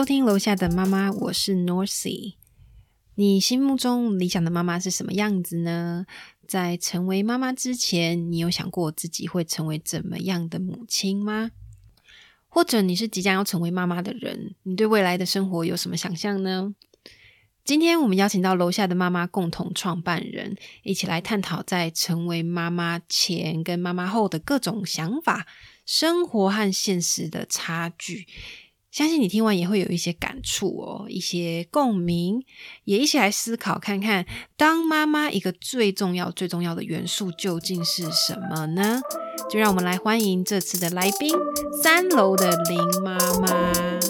[0.00, 2.36] 收听楼下的妈妈，我是 Norcy。
[3.16, 6.06] 你心目中理想的妈妈是什么样子呢？
[6.48, 11.50] 在成为妈妈之前，你有想过自己会成为怎么样的母亲吗？
[12.48, 16.74] 或者你是即将要成为妈妈的人，你对未来的生活有什么想象呢？
[17.62, 25.46] 今天我们邀请到楼下的妈妈共同创办人，一起来探讨在成为妈妈前跟妈妈后的各种想法、
[25.84, 28.26] 生活和现实的差距。
[28.90, 32.42] 相信你听完也会有一些感触哦，一些共鸣，
[32.82, 34.26] 也一起来思考看看，
[34.56, 39.00] 当妈妈一个最重要、最重要的元素究竟是什么呢？
[39.48, 41.32] 就让我们来欢迎这次的来宾——
[41.80, 44.00] 三楼的林妈妈。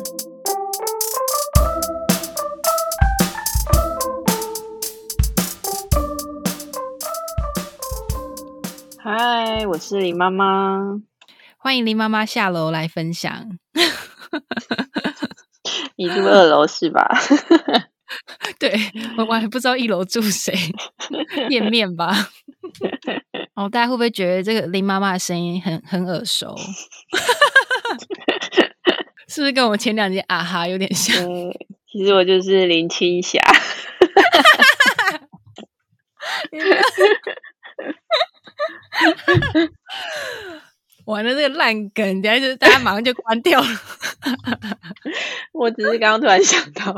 [8.97, 11.03] 嗨，我是林妈妈，
[11.58, 13.58] 欢迎林妈妈下楼来分享。
[15.97, 17.09] 你住二楼是吧？
[18.59, 18.75] 对
[19.17, 20.53] 我我还不知道一楼住谁，
[21.48, 22.31] 店面吧。
[23.55, 26.56] 哦，大家会不会觉得这个林妈妈的声音很很耳熟？
[29.28, 31.14] 是不是跟我前两集啊哈有点像？
[31.86, 33.39] 其实我就是林青霞。
[41.05, 43.67] 完了，这个烂梗，等下就大家马上就关掉了。
[45.53, 46.92] 我只是刚刚突然想到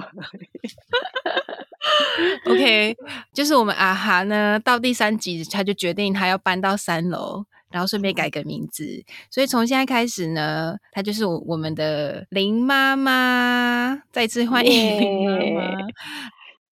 [2.46, 2.96] ，OK，
[3.32, 15.78] 就是我们阿哈呢，到第三集他就决定他要搬到三楼，然后顺便改个名字，所以从现在开始呢，他就是我们的林妈妈，再次欢迎林妈妈。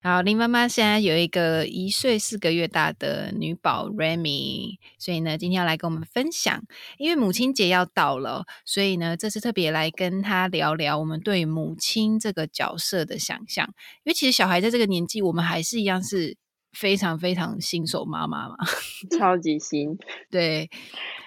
[0.02, 6.64] 好，林妈妈现在有一个一岁四个月大的女宝 Remy，所以呢，今天要来跟我们分享。
[6.98, 13.66] 因为母亲节要到了，所以呢，这次特别来跟她聊聊我们对母亲这个角色的想象。
[14.06, 16.38] 因为其实小孩在这个年纪，我们还是一样是
[16.72, 18.56] 非常非常新手妈妈嘛，
[19.20, 19.98] 超级新。
[20.32, 20.70] 对，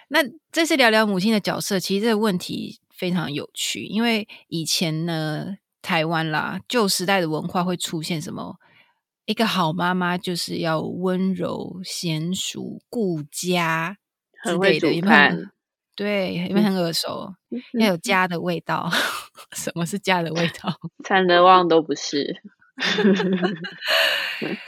[0.09, 5.59] 那这次聊聊母亲的角色，其实这个问题非常有趣，因为以前呢。
[5.83, 8.57] 台湾啦，旧时代的文化会出现什么？
[9.27, 13.97] 一个好妈妈就是要温柔、娴熟、顾家
[14.45, 15.49] 之类的，有没有？
[15.95, 17.35] 对，有没有很耳熟？
[17.79, 18.91] 要有家的味道。
[19.55, 20.75] 什么是家的味道？
[21.05, 22.43] 餐德旺都不是。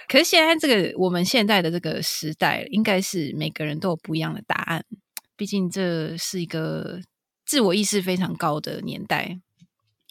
[0.09, 4.85] 可是现在这个我们现在的这个时代，应该是每个人都有不一样的答案。
[5.37, 7.01] 毕竟这是一个
[7.45, 9.41] 自我意识非常高的年代。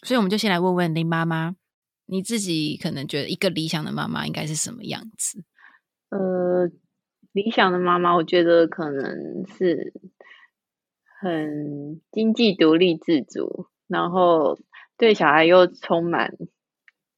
[0.04, 1.56] 所以我们就先来问问林妈妈，
[2.04, 5.42] 你自己可能觉得一个理想的妈妈应该是什么样子？
[6.10, 6.70] 呃，
[7.32, 9.94] 理想的妈妈，我觉得可能是
[11.20, 14.58] 很经济独立自主，然后
[14.98, 16.36] 对小孩又充满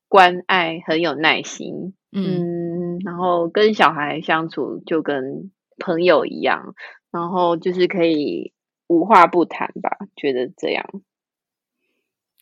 [0.09, 1.95] 关爱，很有耐心。
[2.13, 6.75] 嗯，然后跟小孩相处就跟朋友一样，
[7.11, 8.55] 然后就是可以
[8.87, 10.87] 无话不谈吧，觉得这样。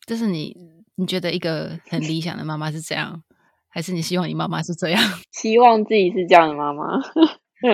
[0.07, 0.57] 这是你
[0.97, 3.23] 你觉得一个很理想的妈妈是这样，
[3.69, 5.03] 还是你希望你妈妈是这样？
[5.33, 7.01] 希望自己是这样的妈妈。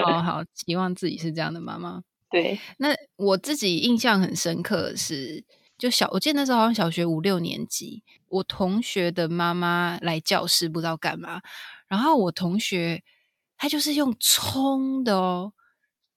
[0.04, 2.02] 好 好，希望自己是这样的妈妈。
[2.30, 5.44] 对，那我自己印象很深刻是，
[5.76, 11.40] 就小我记得那时候好像小学五六年级，我同学的妈妈来教室不知道干嘛，
[11.88, 13.02] 然后我同学
[13.56, 15.52] 他就是用冲的哦。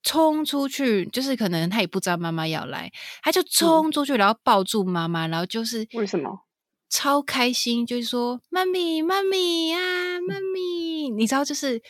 [0.03, 2.91] 冲出去，就是可能他也不知道妈妈要来，
[3.21, 6.41] 他就冲出去，然后抱住妈妈，然后就是为什么？
[6.89, 9.79] 超开心，就是说妈咪妈咪啊，
[10.27, 11.81] 妈咪，你知道就是，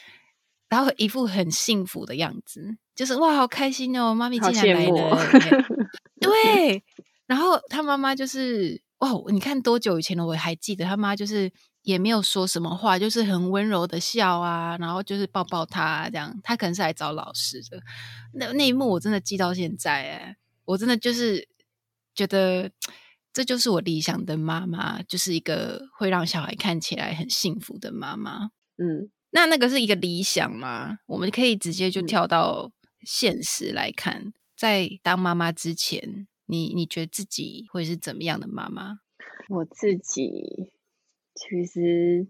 [0.69, 5.17] 然后一副很幸福的样子，就是哇，好开心哦，妈咪竟然来了，
[6.21, 6.83] 对，
[7.25, 11.51] 然后他妈妈就是哇，你看多久以前了，我还记得他妈就是。
[11.83, 16.39] 也没有说什么话，就是很温柔的笑啊，然后就是抱抱他这样。
[16.41, 17.81] 他可能是来找老师的，
[18.33, 21.47] 那那一幕我真的记到现在哎，我真的就是
[22.15, 22.71] 觉得
[23.33, 28.51] 这就是我理想的妈妈，就是一个会让小孩看起来很幸福的妈妈。
[28.77, 30.99] 嗯，那那个是一个理想吗？
[31.07, 32.71] 我们可以直接就跳到
[33.05, 38.99] 现实来看，在当妈妈之前，你你觉得自己会是怎么样的妈妈？
[39.49, 40.71] 我自己。
[41.49, 42.27] 其实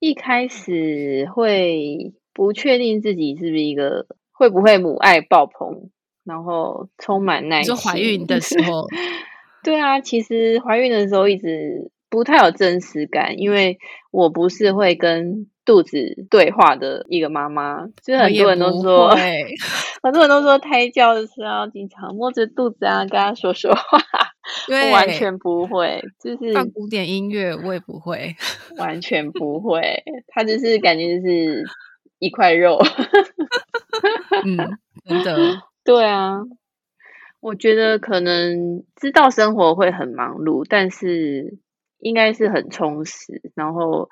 [0.00, 5.90] 一开始会不确定自己是不是一个会不会母爱爆棚，
[6.24, 7.72] 然后充满耐心。
[7.72, 8.88] 就怀孕的时候，
[9.62, 13.78] 对啊，其实怀孕的时候一直不太有真实感，因为
[14.10, 17.86] 我不是会跟肚子对话的一个妈妈。
[18.04, 19.10] 就很多人都说，
[20.02, 24.00] 很多人都说胎教的时候经常摸着肚子啊，跟他说说话。
[24.68, 28.34] 对，完全不会，就是放古典音乐我也不会，
[28.78, 30.02] 完全不会。
[30.28, 31.64] 他就是感觉就是
[32.18, 32.78] 一块肉。
[34.44, 34.56] 嗯，
[35.04, 36.40] 真的，对啊。
[37.40, 41.58] 我觉得可能知道生活会很忙碌，但是
[41.98, 43.42] 应该是很充实。
[43.56, 44.10] 然后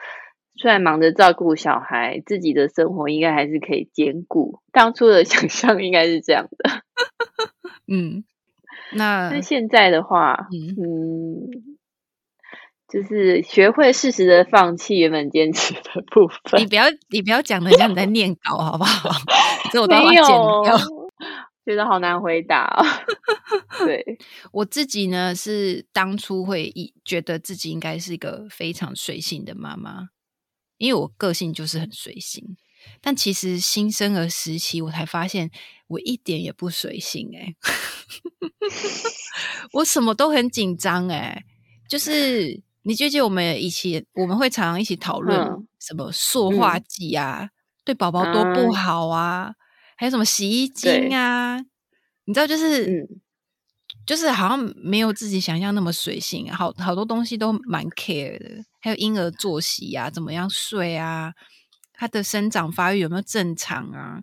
[0.56, 4.58] 虽然忙着照顾小孩，自己的生活应该还是可以兼顾。
[4.72, 6.82] 当初的想象应该是这样的。
[7.86, 8.24] 嗯，
[8.92, 11.76] 那那现在的话，嗯，
[12.88, 16.60] 就是学会适时的放弃原本坚持的部分。
[16.60, 19.10] 你不要，你不要讲的像你在念稿好不好？
[19.72, 20.24] 这我都要剪
[20.64, 20.76] 掉。
[21.64, 22.82] 觉得好难回答。
[23.78, 24.18] 对
[24.50, 30.08] 我自己呢，是当初会一觉得自己应该是一个非常随性的妈妈，
[30.78, 32.56] 因为我个性就是很随性。
[33.00, 35.50] 但其实新生儿时期，我才发现
[35.86, 37.54] 我一点也不随性哎，
[39.72, 41.44] 我什么都很紧张哎。
[41.88, 47.50] 就是你记不记得我们一起，我们会常常一起讨论什么塑化剂啊，
[47.84, 49.54] 对宝宝多不好啊。
[49.96, 51.58] 还有什么洗衣精啊？
[52.24, 53.08] 你知道，就是，
[54.06, 58.64] 就是好像没有自己想象那么随性，好好多东西都蛮 care 的。
[58.80, 61.34] 还有婴儿作息啊，怎么样睡啊？
[62.00, 64.22] 他的生长发育有没有正常啊？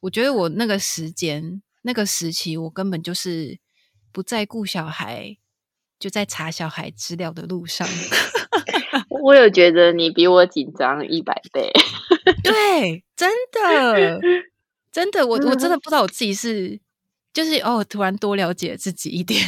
[0.00, 3.58] 我觉得我那个时间、那个时期，我根本就是
[4.10, 5.36] 不在顾小孩，
[5.98, 7.86] 就在查小孩资料的路上。
[9.22, 11.70] 我有觉得你比我紧张一百倍，
[12.42, 14.18] 对，真的。
[14.90, 16.80] 真的，我我真的不知道我自己是，
[17.34, 19.38] 就是哦，突然多了解自己一点。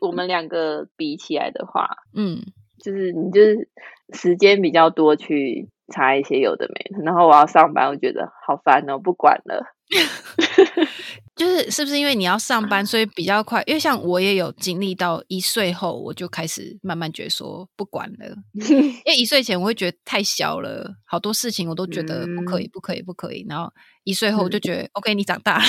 [0.00, 2.40] 我们两个比起来的话，嗯，
[2.82, 3.68] 就是你就是
[4.14, 9.64] 时间比较多去查一些有的没的，然后我要上班，我觉得好烦哦，不管了。
[11.34, 13.62] 就是是不是因为你要上班，所以比较快？
[13.66, 18.36] 因为像我也有经历到一岁后，我就开始慢慢觉得说不管了。
[18.54, 23.44] 因为一岁前我会觉得太小了，好多事情我都觉得不可以，不可以，不可以。
[23.48, 23.72] 然后
[24.04, 25.64] 一岁后我就觉得 OK，你长大了，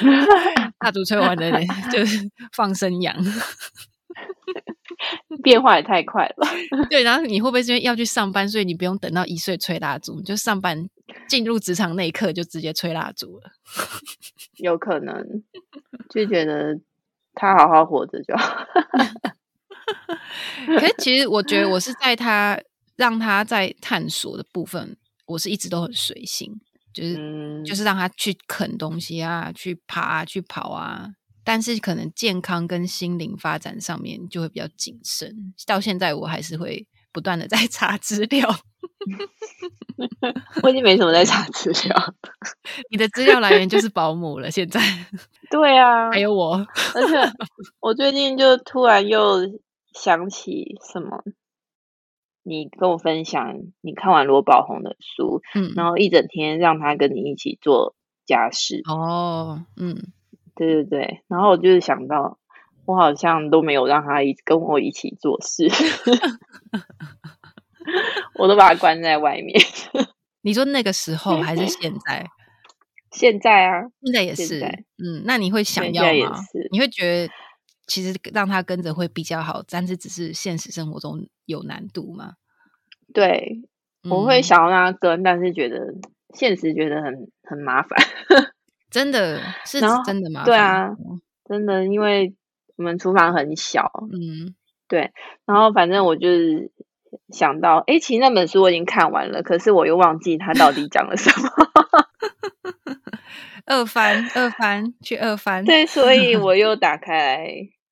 [0.78, 1.60] 大竹吹完了
[1.90, 2.18] 就是
[2.54, 3.16] 放生羊，
[5.42, 6.46] 变化也太快了。
[6.90, 10.88] 对，然后你会不会因为要去上班，所以你不用等到一岁吹蜡烛，就上班？
[11.28, 13.50] 进入职场那一刻就直接吹蜡烛了，
[14.58, 15.24] 有可能
[16.10, 16.78] 就觉得
[17.32, 18.66] 他好好活着就好。
[20.66, 22.60] 可是其实我觉得我是在他
[22.96, 24.96] 让他在探索的部分，
[25.26, 26.60] 我是一直都很随性，
[26.92, 31.10] 就是就是让他去啃东西啊，去爬去跑啊。
[31.46, 35.54] 但是可能健康跟心灵发展上面就会比较谨慎。
[35.64, 38.52] 到现在我还是会不断的在 查资料。
[40.64, 42.14] 我已经没什么在查资料，
[42.90, 44.50] 你的资料来源就是保姆了。
[44.50, 44.80] 现在，
[45.48, 46.54] 对啊，还有我，
[46.94, 47.14] 而且
[47.78, 49.38] 我最近就突然又
[49.92, 51.22] 想起什么，
[52.42, 57.94] 你跟我分享你看完罗宝红的书，嗯，然后一整天让他跟你一起做
[58.24, 58.82] 家事。
[58.88, 60.12] 哦，嗯，
[60.56, 62.38] 对对对，然后我就是想到，
[62.86, 65.68] 我好像都没有让他一跟我一起做事。
[68.34, 69.60] 我都把他关在外面。
[70.42, 72.26] 你说那个时候还是 现在？
[73.12, 74.60] 现在啊，现在也是。
[74.98, 76.38] 嗯，那你会想要吗？
[76.70, 77.32] 你会觉得
[77.86, 82.34] 其实让他跟着会比较好，但是只是现实生活中有难度吗？
[83.14, 83.62] 对，
[84.10, 85.94] 我会想要让他跟，但是觉得
[86.34, 87.98] 现实觉得很很麻烦。
[88.96, 90.44] 真的是真的吗？
[90.44, 90.88] 对啊，
[91.48, 92.34] 真的，因为
[92.76, 93.90] 我们厨房很小。
[94.12, 94.54] 嗯，
[94.88, 95.12] 对。
[95.44, 96.72] 然后反正我就是。
[97.32, 101.48] 想到，哎，其实那本书我已经看完了，可是我又忘记它到底讲了什么。
[103.64, 105.64] 二翻，二翻，去二翻。
[105.64, 107.48] 对，所以我又打开来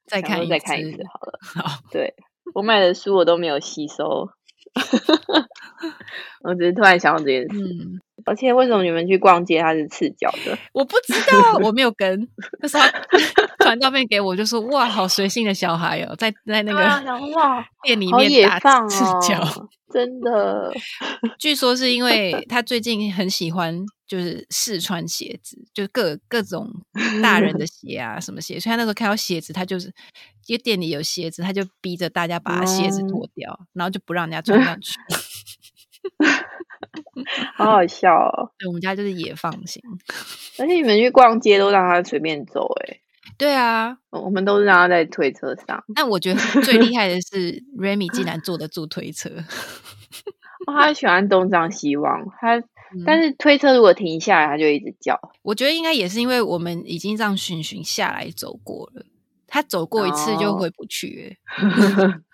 [0.07, 1.39] 再看，再看一次好了。
[1.41, 2.15] 好，对
[2.55, 4.29] 我买的书我都没有吸收，
[6.43, 7.49] 我只是突然想到这件事。
[8.27, 10.57] 而且为什么你们去逛街他是赤脚的？
[10.73, 12.27] 我不知道，我没有跟。
[12.61, 12.81] 他说
[13.61, 16.81] 传照片给我，就说哇，好随性的小孩哦，在在那个
[17.83, 20.73] 店里面打赤脚，真的。
[21.39, 26.69] 据说是因为他最近很喜欢，就是试穿鞋子，就各各种
[27.23, 28.59] 大人的 鞋啊，什么鞋。
[28.59, 29.87] 所以他那时候看到鞋子，他就是
[30.49, 34.99] 因为店里有鞋子，他就逼着大家把鞋子脱掉，然后就不让人家穿上去。
[37.57, 38.51] 好好笑哦！
[38.59, 39.81] 对，我们家就是野放型，
[40.59, 42.99] 而且你们去逛街都让他随便走，哎，
[43.37, 45.83] 对啊，我们都是让他在推车上。
[45.95, 49.31] 但我觉得最厉害的是 Remy 竟然坐得住推车，
[50.67, 52.63] 他喜欢东张西望，他
[53.05, 55.19] 但是推车如果停下来，他就一直叫。
[55.43, 59.05] 我觉得应该也是因为我们已经让寻寻下来走过了。
[59.47, 61.37] 他走过一次就回不去。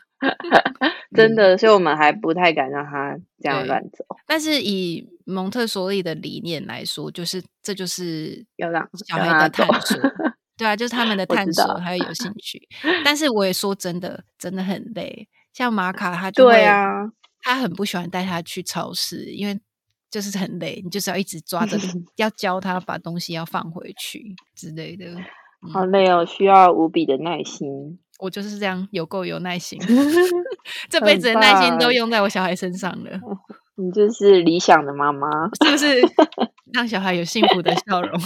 [1.16, 4.04] 真的，所以我们还不太敢让他这样乱走。
[4.26, 9.98] 但是以蒙特梭利的理念来说，就是这就是要让小孩的探索。
[10.60, 12.60] 对啊，就是他们的探索，还有有兴 趣。
[13.02, 15.26] 但是我也说真的，真的很累。
[15.54, 16.84] 像玛卡，他就会啊，
[17.40, 19.58] 他很不喜欢带他去超市，因为
[20.10, 21.78] 就是很累，你就是要一直抓着，
[22.16, 25.06] 要教他把东西要放回去之类的。
[25.72, 27.98] 好累哦，需要无比的耐心。
[28.18, 29.80] 我就是这样，有够有耐心，
[30.90, 33.18] 这辈子的耐心都用在我小孩身上了。
[33.76, 35.26] 你就是理想的妈妈，
[35.64, 36.02] 是不是？
[36.72, 38.20] 让小孩有幸福的笑容，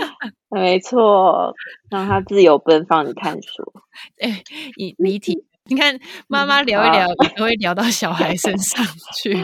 [0.50, 1.54] 没错，
[1.90, 3.72] 让他自由奔放的探索。
[4.18, 4.42] 哎，
[4.76, 8.84] 你离题，你看妈妈聊一聊，都会聊到小孩身上
[9.16, 9.34] 去。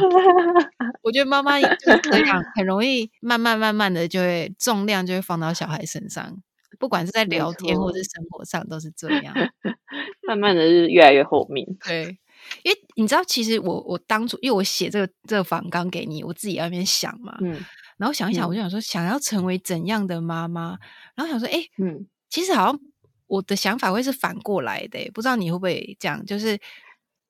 [1.03, 6.37] 我觉得妈妈就是这样，很容易慢慢慢慢的就会重量就会放到小孩身上。
[6.79, 9.35] 不管是在聊天或是生活上，都是这样。
[10.29, 11.67] 慢慢的是越来越后面。
[11.83, 12.19] 对，
[12.65, 17.57] 因为你知道，其实我我当初因为我写这个这个访纲给你，我自己在那边想嘛，嗯，
[17.97, 20.79] 然后想一想，我就想说，想要成为怎样的妈妈？
[21.15, 22.81] 然后想说，哎，嗯，其实好像
[23.27, 26.25] 我的想法会是反过来的，不知道你会不会这样？
[26.25, 26.59] 就是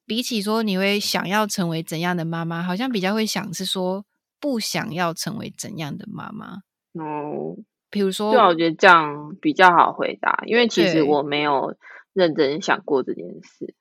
[0.05, 4.05] 比起说你会想要成为怎样的妈妈，好像比较会想是说
[4.41, 6.63] 不想要成为怎样的妈妈。
[6.95, 7.57] 哦。
[7.89, 11.75] 比如说，对啊，我觉得这样比较好回答，因为其实我没有
[12.13, 13.75] 认真想过这件事。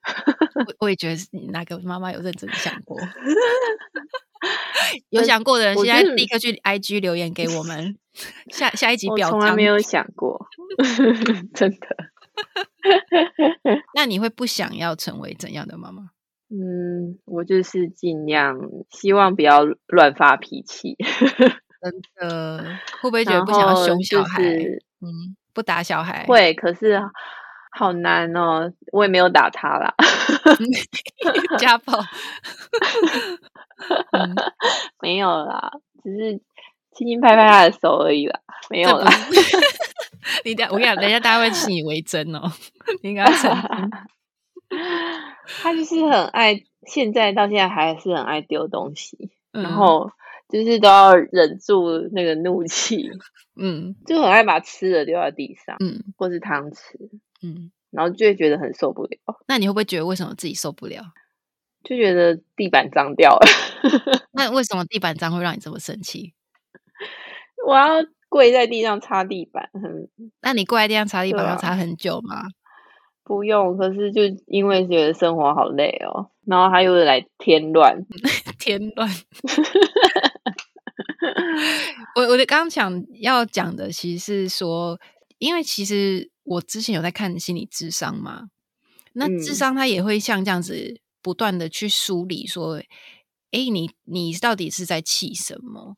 [0.80, 2.98] 我也觉得你哪个妈妈有认真想过？
[5.10, 7.98] 有想过的人，现在立刻去 IG 留言给我们。
[8.50, 10.48] 下下一集表，从来没有想过，
[11.54, 11.88] 真的。
[13.94, 16.12] 那你会不想要成为怎样的妈妈？
[16.50, 18.58] 嗯，我就是尽量
[18.90, 20.96] 希望不要乱发脾气。
[21.82, 22.64] 真的
[23.02, 24.42] 会不会觉得不想要凶小孩？
[25.02, 27.02] 嗯，不打小孩会，可是
[27.78, 28.72] 好难哦。
[28.92, 29.94] 我也没有打他啦，
[31.60, 32.00] 家暴
[35.02, 35.72] 没有啦，
[36.04, 36.42] 只是
[36.94, 38.40] 轻轻拍拍他的手而已啦，
[38.70, 39.12] 没有啦。
[40.44, 42.52] 你等我跟你讲，等一下大家会信以为真哦。
[43.02, 43.92] 你应该承认，
[45.62, 50.12] 他就是很爱，现在到现在还是很爱丢东西，然后。
[50.48, 53.10] 就是都要忍住那个怒气，
[53.60, 56.94] 嗯，就很爱把吃的丢在地上，嗯，或是汤匙，
[57.42, 59.18] 嗯，然后就会觉得很受不了。
[59.48, 61.02] 那你会不会觉得为什么自己受不了？
[61.88, 63.48] 就觉得地板脏掉了。
[64.34, 66.34] 那为什么地板脏会让你这么生气？
[67.66, 69.70] 我要跪在地上擦地板。
[70.42, 72.46] 那你跪在地上擦地板要擦很久吗？
[73.24, 77.98] 不用，可是就因为觉得生活好累哦，然后他又来添乱，
[78.60, 79.10] 添乱。
[82.16, 85.00] 我我的刚刚讲要讲的，其实是说，
[85.40, 88.44] 因为其实我之前有在看心理智商嘛，
[89.14, 92.76] 那智商它也会像这样子不断的去梳理，说，
[93.50, 95.98] 哎，你你到底是在气什么？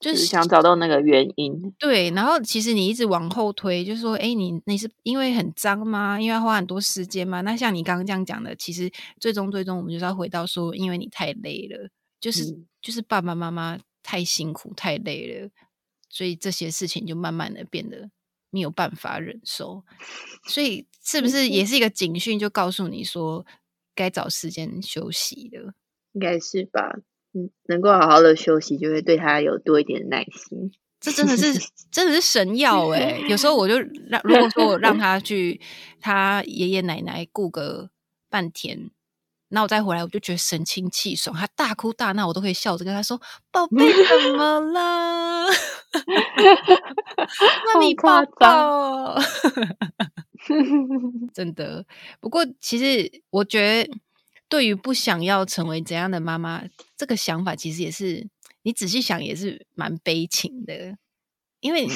[0.00, 1.72] 就是想找到那个原因。
[1.78, 6.20] 对，然后其实你一直往后推，就是说，哎，你你是因为很脏吗？
[6.20, 7.42] 因为要花很多时间吗？
[7.42, 8.90] 那像你刚刚这样讲的，其实
[9.20, 11.88] 最终最终我们就是要回到说，因为你太累了，
[12.20, 13.78] 就是就是爸爸妈妈。
[14.06, 15.48] 太辛苦太累了，
[16.10, 18.10] 所以这些事情就慢慢的变得
[18.50, 19.82] 没有办法忍受。
[20.46, 23.46] 所以是不是也是一个警讯，就告诉你说
[23.94, 25.74] 该找时间休息的？
[26.12, 26.96] 应该是吧。
[27.32, 30.72] 嗯，能够好好的休息，就会对他有多一点耐心。
[31.00, 31.52] 这真的是
[31.90, 33.20] 真的是神药哎！
[33.28, 33.74] 有时候我就
[34.08, 35.60] 让，如果说我让他去
[36.00, 37.90] 他爷爷奶奶顾个
[38.30, 38.90] 半天。
[39.54, 41.34] 那我再回来，我就觉得神清气爽。
[41.34, 43.18] 他大哭大闹，我都可以笑着跟他说
[43.52, 45.46] ：“宝贝， 怎么了？
[47.72, 49.16] 那你抱抱。
[51.32, 51.86] ”真的。
[52.20, 53.90] 不过，其实我觉得，
[54.48, 56.64] 对于不想要成为怎样的妈妈，
[56.96, 58.28] 这个想法其实也是
[58.62, 60.96] 你仔细想也是蛮悲情的。
[61.60, 61.86] 因为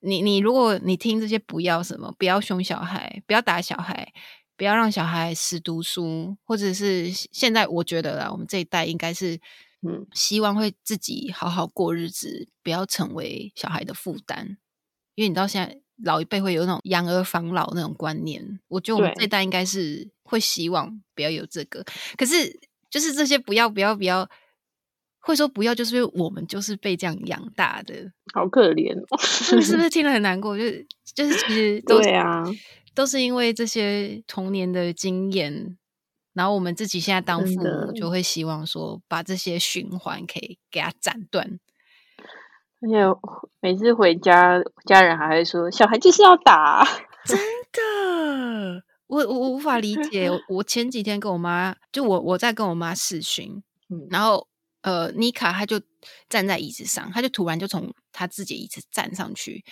[0.00, 4.12] 你，你如果你听这些，不要什么，不要凶小孩，不要打小孩。
[4.58, 9.40] 不要让小孩死读书，或者是现在我觉得啦，我们这一代应该是，
[9.86, 14.58] 嗯，希望会自己好好过日子，不要成为小孩的负担。
[15.14, 21.84] 因为你知道现在老一辈会有那种养儿防老那种观念，我觉得我们这一代应该是会希望不要有这个。
[22.16, 22.58] 可是
[22.90, 24.28] 就是这些不要不要不要，
[25.20, 27.94] 会说不要，就是因为我们就是被这样养大的，
[28.34, 30.58] 好可怜，是不是 听了很难过？
[30.58, 32.44] 就是就是其实对啊。
[32.98, 35.78] 都是因为这些童年的经验，
[36.32, 41.60] 然后我们自己现在当父母，就会希望说把这些循环可以给他斩断。
[42.80, 42.96] 而且
[43.60, 46.84] 每次回家，家人还会说：“小孩就是要打。
[47.24, 47.38] ”真
[47.72, 50.28] 的，我我我无法理解。
[50.50, 53.62] 我前几天跟我妈，就我我在跟我妈视讯，
[54.10, 54.48] 然后
[54.82, 55.80] 呃，妮卡她就
[56.28, 59.64] 站在椅子上，她就突然就从她自己椅子站上去，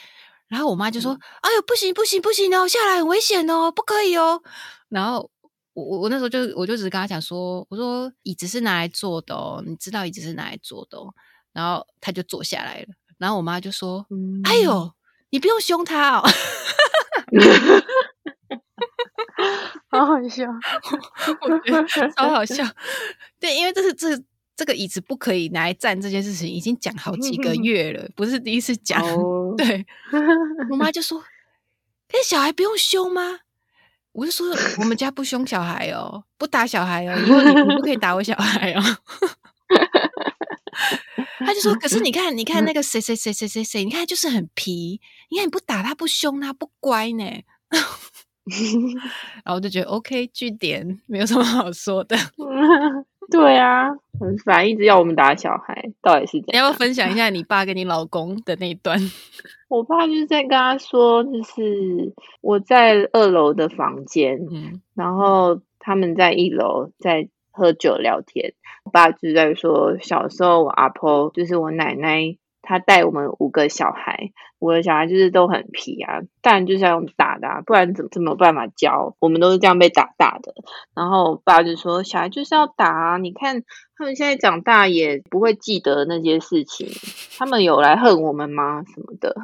[0.49, 4.41] 然后我妈就说：“哎呦，不行不行不行哦，下来很危险哦，不可以哦。”
[4.89, 5.29] 然后
[5.73, 11.13] 我我我那时候就我就只是跟她讲说：“我说椅子是拿来坐的哦，你知道椅子是拿来坐的哦。”
[11.53, 12.87] 然后她就坐下来了，
[13.19, 14.07] 然后我妈就说
[14.45, 14.93] ：“哎呦，
[15.31, 16.23] 你不用凶她哦。
[19.89, 20.45] ”好好笑，
[21.43, 22.65] 我觉得超好笑。
[23.41, 24.23] 对，因为这是这
[24.55, 29.03] 这个椅子不可以拿来站这件事情，已经讲好几个月了，不是第一次讲。
[29.57, 29.87] 对，
[30.71, 31.25] 我妈就说
[32.09, 33.41] ：“哎，小孩不用凶吗？”
[34.13, 34.49] 我就说
[34.81, 38.83] ：“我们家不凶小孩哦，不打小孩哦，以后你不可以打我小孩哦。
[41.41, 47.25] ”他就说：“可是你看，你看那个谁谁谁谁谁谁，你看就是很皮，你看你不打他不凶他不乖呢。
[49.45, 52.17] ”然后我就觉得 OK，据点没有什么好说的。
[53.31, 53.89] 对啊，
[54.21, 56.55] 很烦，一直要我们打小孩，到底是怎样？
[56.55, 58.99] 你要不要分享一下你爸跟你老公的那一段？
[59.69, 68.55] 我爸就是在跟他说，就是我在二楼的房间，嗯，然后他们在一楼在喝酒聊天。
[68.85, 72.37] 我爸就在说，小时候我阿婆就是我奶奶。
[72.67, 79.15] 他带我们五个小孩，五个小孩就是都很皮啊，但就是要用打的，啊不然怎么怎么办法教？
[79.21, 80.53] 我们都是这样被打大的。
[80.93, 83.17] 然后爸就说：“小孩就是要打啊！
[83.19, 83.63] 你看
[83.97, 86.89] 他们现在长大也不会记得那些事情，
[87.39, 88.83] 他们有来恨我们吗？
[88.83, 89.37] 什么的？”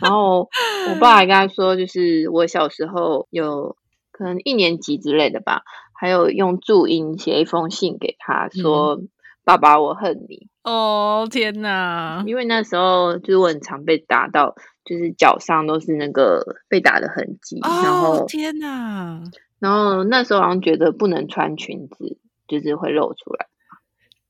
[0.00, 0.48] 然后
[0.88, 3.76] 我爸还跟他说：“就是我小时候有
[4.10, 5.62] 可能一年级之类的吧，
[5.92, 9.00] 还有用注音写一封信给他说。”
[9.48, 11.26] 爸爸，我恨你哦！
[11.30, 17.58] 天哪，因为那时候就是我很常被打到，就是脚上都是那个被打的痕迹。
[17.62, 19.22] 然后天哪，
[19.58, 23.46] 然后那时候好像觉得不能穿裙子，就是会露出来。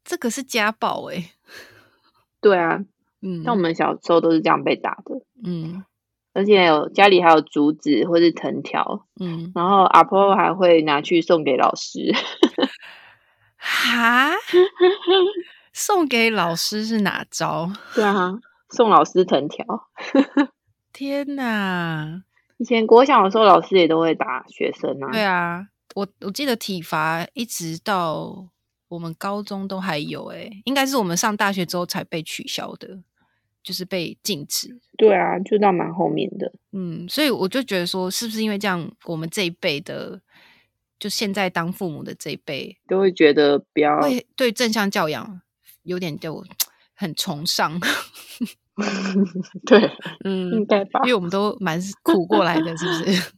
[0.05, 1.33] 这个是家暴哎。
[2.41, 2.85] 对啊，
[3.21, 5.83] 嗯，像我们小时候都是这样被打的，嗯，
[6.33, 12.15] 而且有家里还有竹子或是藤条，嗯，然后阿婆还会拿去送给老师。
[13.71, 14.33] 哈，
[15.75, 17.71] 送给老师是哪招？
[17.95, 19.65] 对啊，送老师藤条。
[20.91, 22.23] 天哪！
[22.57, 25.13] 以前国小的时候，老师也都会打学生啊。
[25.13, 28.49] 对啊，我我记得体罚一直到
[28.89, 32.99] 我们高中都还有，哎，应该是我们上大学之后才被取消的，
[33.63, 34.81] 就是被禁止。
[34.97, 36.51] 对啊，就到蛮后面的。
[36.73, 40.21] 嗯，所以我就觉得说，是不是因为这样，我们这一辈的。
[40.99, 45.41] 就现在当父母的这一辈都会觉得比较会对正向教养
[45.85, 46.45] 有点就
[46.95, 47.79] 很崇尚，
[49.65, 49.91] 对，
[50.25, 53.33] 嗯，应该吧，因为我们都蛮苦过来的，是不是？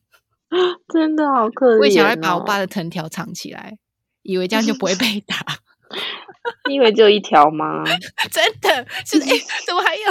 [0.93, 1.79] 真的好可怜。
[1.79, 3.79] 我以前还把我爸的藤条藏起来，
[4.23, 5.37] 以为这样就不会被打。
[6.69, 7.85] 你以为只有一条吗？
[8.31, 9.29] 真的是哎，
[9.67, 10.11] 怎么还有？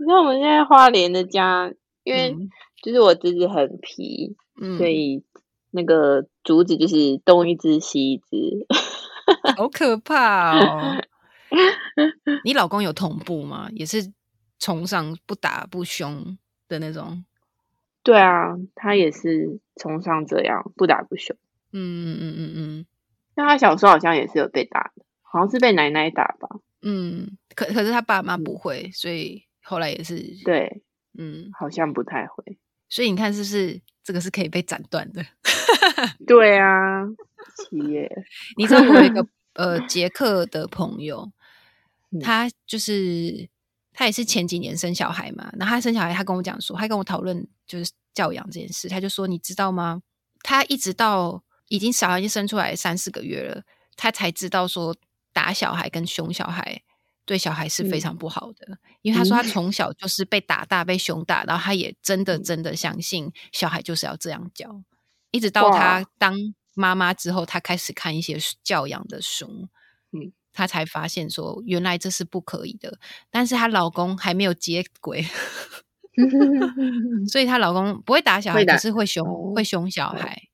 [0.00, 1.70] 你知道我们现在花莲的家，
[2.04, 2.34] 因为
[2.82, 4.36] 就是我侄子很皮。
[4.78, 5.22] 所以
[5.70, 8.66] 那个竹子就是东一只西一只，
[9.56, 10.96] 好可怕哦！
[12.44, 13.68] 你老公有同步吗？
[13.72, 14.12] 也是
[14.58, 16.36] 崇尚不打不凶
[16.68, 17.24] 的那种？
[18.02, 21.36] 对啊，他也是崇尚这样不打不凶。
[21.72, 22.86] 嗯嗯嗯嗯嗯。
[23.34, 26.48] 那他小时候好像也是有被打的，好像是被奶奶打吧？
[26.82, 30.82] 嗯，可可是他爸妈不会，所以后来也是对，
[31.16, 32.58] 嗯，好像不太会。
[32.92, 35.24] 所以你看，是不是这个是可以被斩断的？
[36.28, 37.02] 对啊，
[37.56, 38.06] 企业。
[38.58, 39.26] 你知道我有一个
[39.56, 41.32] 呃捷克的朋友，
[42.20, 43.48] 他就是
[43.94, 50.02] 他也是前几年生小孩嘛，然后他生小孩，他跟我讲说，他跟我讨论就是教养这件事，他就说，你知道吗？
[50.42, 53.62] 他一直到已经小孩已经生出来三四个月了，
[53.96, 54.94] 他才知道说
[55.32, 56.82] 打小孩跟凶小孩。
[57.24, 64.82] 对小孩是非常不好的，因为他说他从小就是被打大、被熊打，然后他也真的真的相信小孩就是要这样教，
[65.30, 66.04] 一直到他。
[66.18, 66.34] 当
[66.74, 69.68] 妈妈之后，他开始看一些教养的书，
[70.12, 72.98] 嗯，他才发现说原来这是不可以的。
[73.30, 75.22] 但是她老公还没有接轨，
[77.30, 80.48] 所以她老公不会打小孩，只是会凶会凶小孩。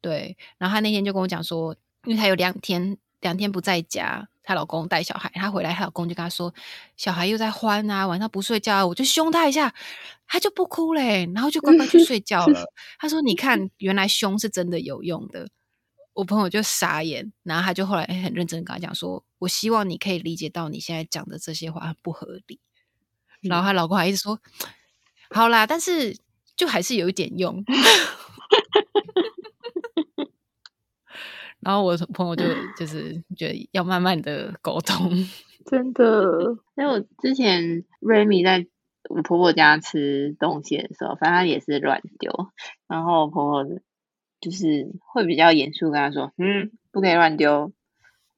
[0.00, 4.28] 对，然后她那天就跟我讲说，因为她有两天两天不在家。
[4.42, 6.54] 她老公带小孩，她回来，她老公就跟她说
[6.96, 9.74] ：“小孩又在欢啊，晚上不睡觉，我就凶他一下，
[10.26, 12.64] 他就不哭嘞，然后就乖乖去 睡觉了。”
[12.98, 15.48] 她说：“你看，原来凶是真的有用的。”
[16.14, 22.58] 我朋友就傻眼，然后他就后来很认真跟他讲说：“我希望你可以理解到你现在讲的这些话很不合理。”
[23.42, 24.40] 然后她老公还一直说
[25.30, 26.16] ：“好啦，但是
[26.56, 27.62] 就还是有一点用。
[31.68, 32.44] 然后我朋友就
[32.78, 35.12] 就是觉得要慢慢的沟通，
[35.66, 36.56] 真的。
[36.78, 38.66] 因为我之前瑞米在
[39.10, 42.48] 我婆婆家吃东西的时候，反正也是乱丢，
[42.86, 43.80] 然后我婆婆
[44.40, 47.70] 就是会比较严肃跟他说：“嗯，不可以乱丢。”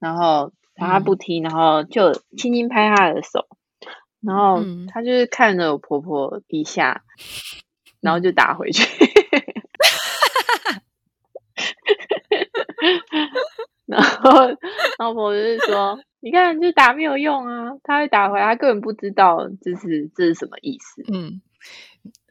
[0.00, 3.46] 然后他不听，然后就轻轻拍他的手，
[4.20, 7.04] 然后他就是看着我婆婆一下，
[8.00, 8.82] 然后就打回去。
[13.87, 14.33] 然后
[14.98, 21.42] 老婆就是说：“你看，就打没有用啊，他会打回来，他根本不知道这是这是什么意思。”嗯，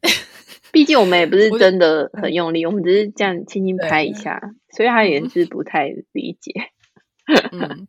[0.71, 4.41] 毕竟我们也不是真的很用力，我们只是这样轻轻拍一下，
[4.71, 6.53] 所以他也是不太理解。
[7.51, 7.87] 嗯，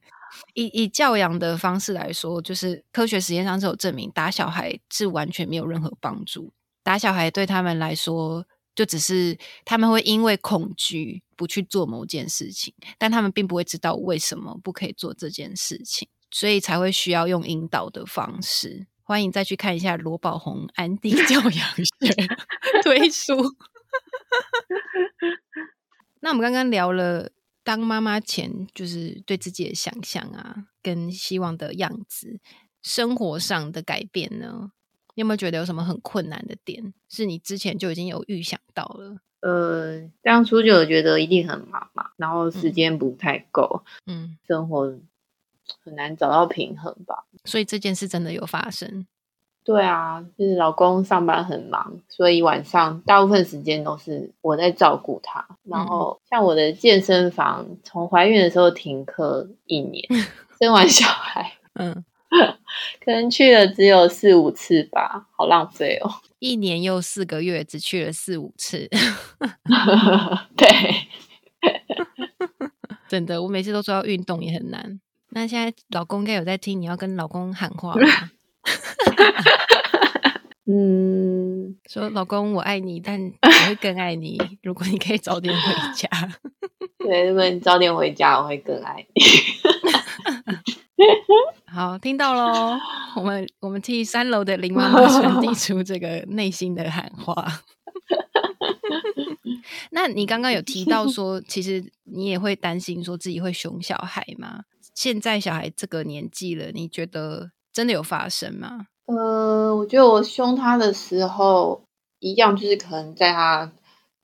[0.55, 6.53] 以以教养的方式来说，就是科学实验上是有证明，打小孩是完全没有任何帮助。
[6.83, 8.45] 打小孩对他们来说。
[8.75, 18.87] 就只是他们会因为恐惧不去做某件事情，但他们并不会知道为什么不可以做这件事情，所以才会需要用引导的方式。
[19.03, 21.83] 欢迎再去看一下罗宝红《安定 教养学
[22.83, 23.35] 》推书。
[26.21, 27.33] 那我们刚刚聊了
[27.65, 32.39] 当妈妈前就是对自己的想象啊，跟希望的样子，
[32.83, 34.71] 生活上的改变呢？
[35.15, 39.17] 你有没有觉得有什么很困难的点，是你之前就已经有预想到了？
[39.41, 44.95] 呃，当初就有觉得一定很忙嘛，然后时间不太够，嗯，生活
[45.83, 47.25] 很难找到平衡吧。
[47.45, 49.07] 所以这件事真的有发生？
[49.65, 55.47] 对啊，就是老公上班很忙，所以晚上大部分时间都是我在照顾他。
[55.65, 60.05] 然后像我的健身房，从怀孕的时候停课一年，
[60.61, 62.05] 生完小孩，嗯。
[63.05, 66.11] 可能去了只有四五次吧，好浪费哦！
[66.39, 68.89] 一年又四个月，只去了四五次。
[70.57, 70.69] 对，
[73.09, 75.01] 真的，我每次都说要运动也很难。
[75.31, 78.09] 那现在老公应该有在听，你要跟老公喊话吗？
[80.67, 84.39] 嗯，说老公我爱你，但我会更爱你。
[84.63, 86.09] 如果你可以早点回家，
[86.99, 89.23] 对，如果你早点回家，我会更爱你。
[91.73, 92.77] 好，听到喽！
[93.15, 97.47] 我们我们替三楼的林妈妈传递出这个 内心的喊话。
[99.93, 104.65] 那你刚刚有提到说，其实你也会担心说自己会凶小孩吗？
[104.95, 108.87] 现在小孩这个年纪了，你觉得真的有发生吗？
[109.07, 111.85] 呃，我觉得我凶他的时候，
[112.19, 113.71] 一样就是可能在他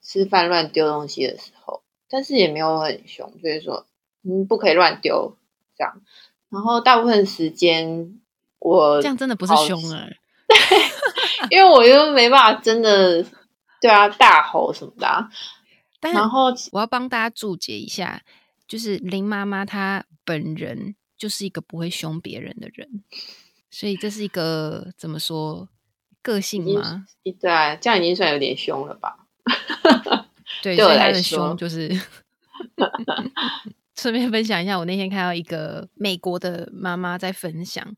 [0.03, 3.87] 吃饭乱丢东西的时候，但是也没有很凶，就是说，
[4.25, 5.37] 嗯，不可以乱丢
[5.77, 6.03] 这样。
[6.51, 8.19] 然后大部分时间
[8.59, 10.17] 我这样真的不是凶哎，
[11.51, 13.25] 因为我又没办法真的
[13.81, 15.29] 对啊大吼什么的。
[16.01, 18.23] 然后我要帮大家注解一下，
[18.69, 23.03] 就是林妈妈她本人就是一个不会凶别人的人，
[23.71, 25.69] 所以这是一个怎么说
[26.23, 27.07] 个性吗？
[27.41, 29.27] 对啊，这样已经算有点凶了吧？
[30.63, 31.89] 对， 对我来说就是。
[33.97, 37.95] 顺便分享一下，我那天看到一个美国的妈妈在分享，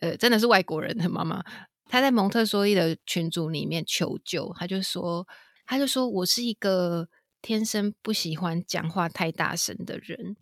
[0.00, 1.44] 呃，真的是外国人的妈妈，
[1.86, 5.26] 她在蒙特梭利的群组里面求救，她就说，
[5.66, 7.08] 她就说我是一个
[7.40, 10.36] 天生不喜欢讲话太大声的人，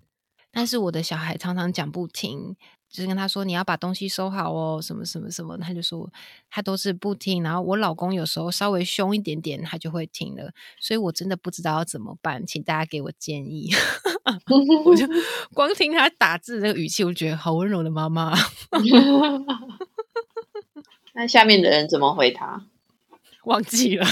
[0.53, 2.57] 但是我的小孩常常讲不停。
[2.91, 6.11] 就是跟他说你要把东西收好哦，什么什么什么，他就说
[6.51, 7.43] 他都是不听。
[7.43, 10.51] 然后我老公有时候稍微凶一点点，他就会听了。
[10.81, 13.71] 所以我真的不知道要怎么办，请大家给我建议。
[14.85, 15.07] 我就
[15.55, 18.35] 光听他打字那个语气，我就觉得好温柔的妈妈。
[21.15, 22.67] 那下面的人怎么回他？
[23.45, 24.07] 忘记了，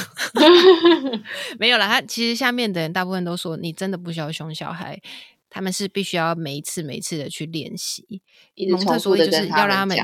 [1.58, 1.86] 没有了。
[1.86, 4.98] 他其实下面的人大部分都说你真的不需要凶小孩。
[5.50, 8.22] 他们是必须要每一次每一次的去练习，
[8.70, 9.96] 蒙特梭利就是要让他们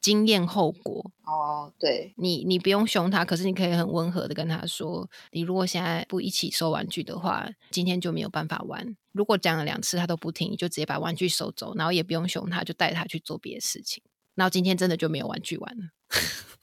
[0.00, 1.10] 经验后果。
[1.24, 14.02] 哦，对，你你不用凶他，可是你可以很温和的跟他说：“你如果现在不一起收玩具的话，今天就没有办法玩。”如果讲了两次他都不听，你就直接把玩具收走，然后也不用凶他，就带他去做别的事情。
[14.34, 15.84] 然后今天真的就没有玩具玩了。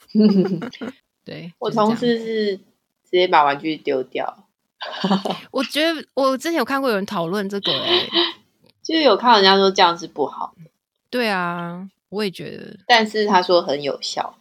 [1.23, 4.46] 对，我同事是直接把玩具丢掉。
[5.51, 8.07] 我觉得我之前有看过有人讨论这个，哎，
[8.83, 10.69] 就是有看人家说这样是不好的。
[11.09, 12.77] 对啊，我也觉得。
[12.87, 14.37] 但是他说很有效，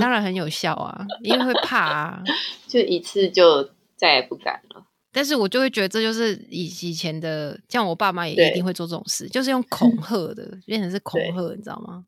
[0.00, 2.22] 当然很有效啊，因为会怕啊，
[2.66, 4.86] 就一次就再也不敢了。
[5.12, 12.04] 但是我就会觉得这就是以以前的，像我爸妈也一定会做这种事，就是用恐吓的，变成是恐吓，你知道吗？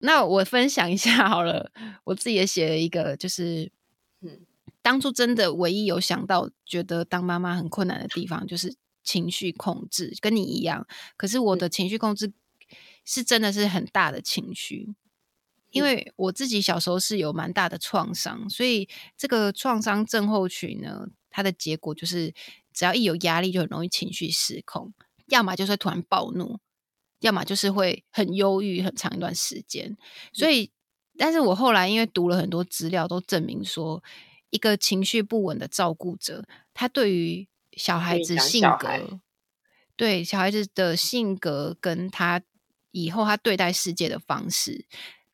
[0.00, 1.70] 那我分享一下好了，
[2.04, 3.70] 我自己也写了一个，就是
[4.20, 4.40] 嗯。
[4.86, 8.72] 当初真的唯一有想到觉得当妈妈很困难的地方，就是
[9.02, 10.86] 情绪控制，跟你一样。
[11.16, 12.32] 可是我的情绪控制
[13.04, 14.94] 是真的是很大的情绪，
[15.72, 22.32] 因为我自己小时候是有蛮大的创伤，所以这个创伤症候群呢，它的结果就是
[22.72, 24.94] 只要一有压力就很容易情绪失控，
[25.26, 26.60] 要么就是突然暴怒，
[27.18, 29.96] 要么就是会很忧郁很长一段时间。
[30.32, 30.70] 所以，
[31.18, 34.00] 但是我后来因为读了很多资料，都证明说。
[34.56, 36.42] 一个情绪不稳的照顾者，
[36.72, 39.20] 他对于小孩子性格，
[39.94, 42.40] 对小孩子的性格跟他
[42.90, 44.86] 以后他对待世界的方式，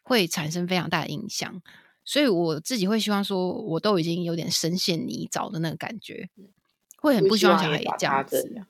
[0.02, 1.62] 会产生非常大的影响。
[2.04, 6.28] 所以我自己会希望说，我都已经有点深陷泥沼的那个感觉，
[6.96, 8.66] 会很不希望小孩也这样子。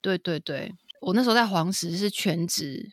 [0.00, 2.90] 对对对，我那时候在黄石是全职。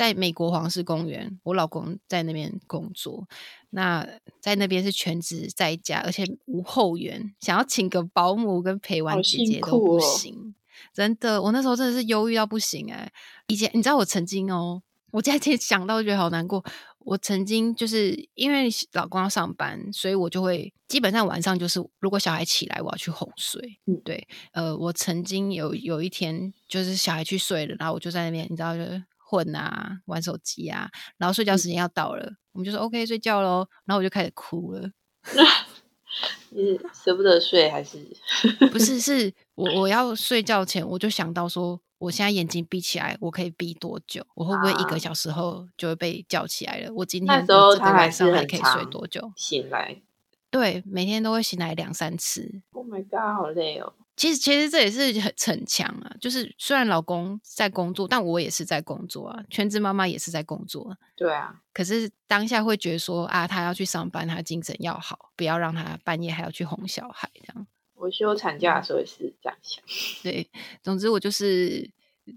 [0.00, 3.28] 在美国黄石公园，我老公在那边工作。
[3.68, 4.08] 那
[4.40, 10.54] 在那边是全职在家，而且无后援，想要请个保姆跟陪玩姐姐都不行。
[10.94, 13.12] 真的，我那时候真的是忧郁到不行哎。
[13.48, 14.82] 以前你知道，我曾经哦，
[15.12, 16.64] 我今天想到觉得好难过。
[17.00, 23.60] 我曾经就是因为老公要上班，所以我就会基本上晚上就是，如果小孩起来，我要去哄睡。
[23.84, 24.26] 嗯，对。
[24.52, 28.82] 呃，我曾经有有一天就是小孩去睡了，然后我就在那边，你知道就。
[29.30, 33.68] 混啊，玩手机啊，然后睡觉时间要到了，我们就说 OK 睡觉喽。
[33.84, 34.90] 然后我就开始哭了。
[36.50, 37.98] 你舍不得睡还是？
[38.72, 44.26] 不是，是我我要睡觉前我就想到说，我现在眼睛闭起来，我可以闭多久？
[44.34, 46.92] 我会不会一个小时后就会被叫起来了？
[46.94, 49.32] 我今天这个晚上还可以睡多久？
[49.36, 50.02] 醒来？
[50.50, 52.60] 对，每天都会醒来两三次。
[52.72, 53.92] Oh my god，好累哦。
[54.20, 56.14] 其实，其实这也是很逞强啊。
[56.20, 59.42] 就是虽然老公在工作，但我也是在工作啊。
[59.48, 60.94] 全职妈妈也是在工作。
[61.16, 61.62] 对啊。
[61.72, 67.66] 可是当下会觉得说啊，他要去上班，他精神要好，不要让他半夜还要去哄小孩这样。
[67.94, 69.82] 我休产假的时候也是这样想。
[70.22, 70.50] 对，
[70.82, 71.90] 总之我就是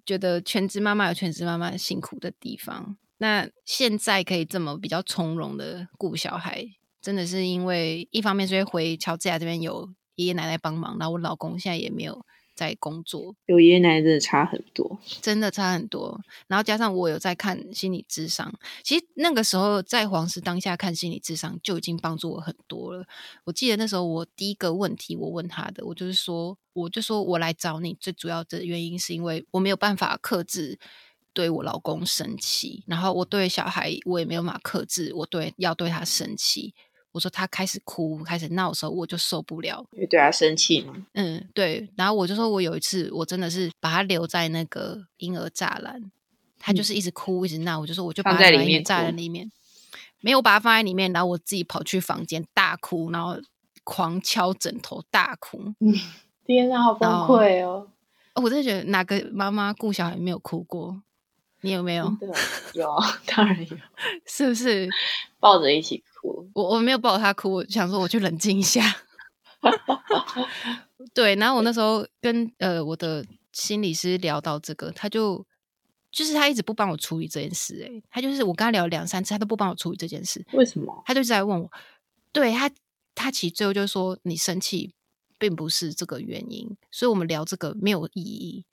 [0.05, 2.95] 觉得全职妈妈有全职妈妈辛苦的地方。
[3.17, 6.65] 那现在可以这么比较从容的顾小孩，
[7.01, 9.93] 真的是因为一方面是因为回乔治亚这边有。
[10.15, 13.35] 爷爷奶奶帮忙，然后我老公现在也没有在工作。
[13.47, 16.21] 有爷爷奶奶真的差很多，真的差很多。
[16.47, 23.05] 然后加上我有在看心理智商，其实那个时候在黄石当下看心理智商就已经帮助我很多了。
[23.45, 30.77] 我记得那时候我第一个问题我问他的，我就是说，我就说我来找你最主要的原因是因为我没有办法克制
[31.33, 36.75] 对我老公生气，然后我对小孩我也没有办法克制我对要对他生气。
[37.13, 40.93] 我说他开始哭、开始闹的时候，我就受不了，因为对他生气嘛。
[41.13, 41.87] 嗯，对。
[41.95, 46.11] 然后我就说，我有一次我真的是把他留在那个婴儿栅栏，
[46.59, 47.79] 他就是一直哭、一直闹。
[47.79, 49.49] 我就说，我就放在里面栅栏里面，
[50.19, 51.13] 没有把他放在里面。
[51.13, 53.37] 然后我自己跑去房间大哭，然后
[53.83, 55.73] 狂敲枕头大哭。
[55.79, 55.93] 嗯，
[56.45, 57.87] 天哪，好崩溃哦！
[58.35, 60.99] 我真的觉得哪个妈妈顾小孩没有哭过？
[61.63, 62.05] 你有没有？
[62.73, 62.95] 有，
[63.25, 63.77] 当然有，
[64.27, 64.87] 是不是
[65.39, 66.47] 抱着一起哭？
[66.53, 68.83] 我我没有抱他哭，我想说我去冷静一下。
[71.13, 75.45] 对，然后我那时候跟呃我的心理师聊到这个，他就
[76.11, 81.01] 就是他一直不帮我处理这件事，诶，他就是我跟他聊两三次，他都不帮我处理这件事，为什么？
[81.05, 81.71] 他就在问我，
[82.33, 82.69] 对他
[83.15, 84.93] 他其实最后就说你生气
[85.37, 88.65] 并不是这个原因，所以我们聊这个没有意义，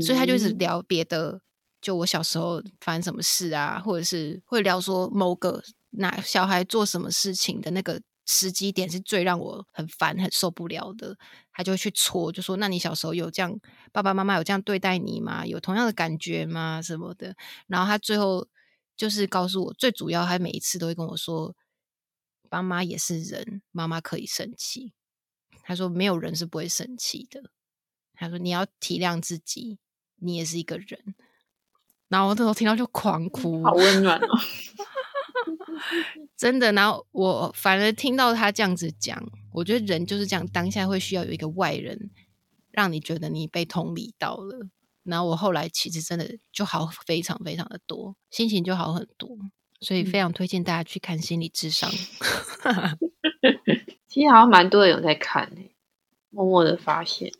[0.00, 1.40] 所以他就是聊别的，
[1.84, 5.62] 就我小时候发生什么事啊，或者是会聊说某个。
[5.96, 11.14] 那小孩做什么事情的那个时机点是最让我很烦、很受不了的，
[11.52, 13.60] 他就去戳，就说：“那你小时候有这样，
[13.92, 15.44] 爸爸妈妈有这样对待你吗？
[15.46, 16.80] 有同样的感觉吗？
[16.80, 17.36] 什么的？”
[17.68, 18.48] 然后他最后
[18.96, 21.54] 就是告诉我，最主要他每一次都会跟我说
[22.48, 24.94] ：“爸妈也是人，妈妈可以生气。”
[25.62, 27.50] 他说：“没有人是不会生气的。”
[28.16, 29.78] 他说：“你要体谅自己，
[30.16, 31.14] 你也是一个人。”
[32.08, 34.28] 然后我那时候听到就狂哭，好温暖哦。
[36.36, 42.10] 真的，然后我反而听到他这样子讲，我觉得人就是这样，当下会需要有一个外人，
[42.70, 44.68] 让你觉得你被同理到了。
[45.02, 49.36] 然后我后来其实真的就好非常非常的多，心情就好很多，
[49.80, 51.90] 所以非常推荐大家去看心理智商。
[54.08, 55.74] 其实好像蛮多人有在看诶，
[56.30, 57.30] 默默的发现。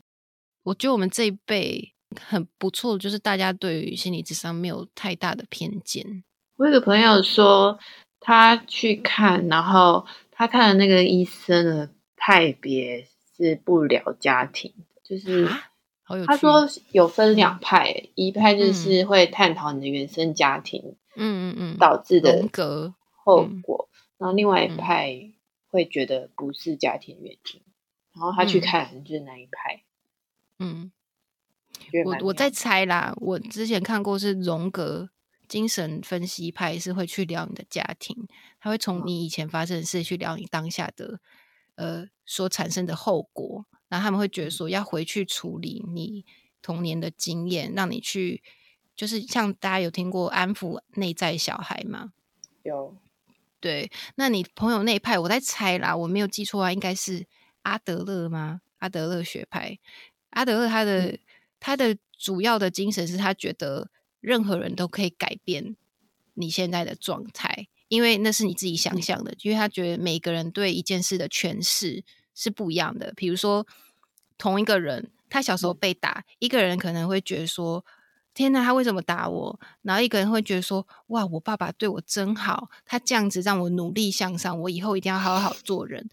[0.64, 6.24] 我觉得我们这一辈很不错，就是大家对于心理智商没有太大的偏见。
[6.56, 7.78] 我有个朋友说，
[8.20, 14.72] 他去看，然后他看的那个医生的派别是不聊家庭，
[15.02, 15.48] 就是
[16.26, 25.32] 他说有分两派，一派就是会探讨你的原生家庭，嗯嗯嗯，导致的格后果，然后另外一派
[25.68, 27.62] 会觉得不是家庭原因，
[28.12, 29.82] 然后他去看就是那一派。
[30.60, 30.92] 嗯，
[32.04, 35.10] 我我在猜啦，我之前看过是荣格
[35.48, 38.26] 精神分析派是会去聊你的家庭，
[38.60, 41.20] 他会从你以前发生的事去聊你当下的
[41.76, 46.24] 呃所产生的后果，然后他们会觉得说要回去处理你
[46.62, 48.42] 童年的经验，让你去
[48.96, 52.12] 就是像大家有听过安抚内在小孩吗？
[52.62, 52.96] 有。
[53.60, 57.26] 对，那你朋友那一派，我在猜啦，我没有记错啊，应该是
[57.62, 58.60] 阿德勒吗？
[58.78, 59.78] 阿德勒学派，
[60.30, 61.18] 阿德勒他的
[61.64, 63.88] 他的主要的精神是他觉得
[64.20, 65.74] 任何人都可以改变
[66.34, 73.14] 你现在的状态，因为那是你自己想象的，因为他觉得每个人对一件事的诠释是不一样的。
[73.16, 73.66] 比如说，
[74.36, 77.82] 同一个人，他小时候被打，一个人可能会觉得说。
[78.34, 79.60] 天呐，他为什么打我？
[79.82, 86.10] 然后一个人会觉得说：“哇，我爸爸对我真好，他这样子让我努力向上，我以后一定要好好做人。”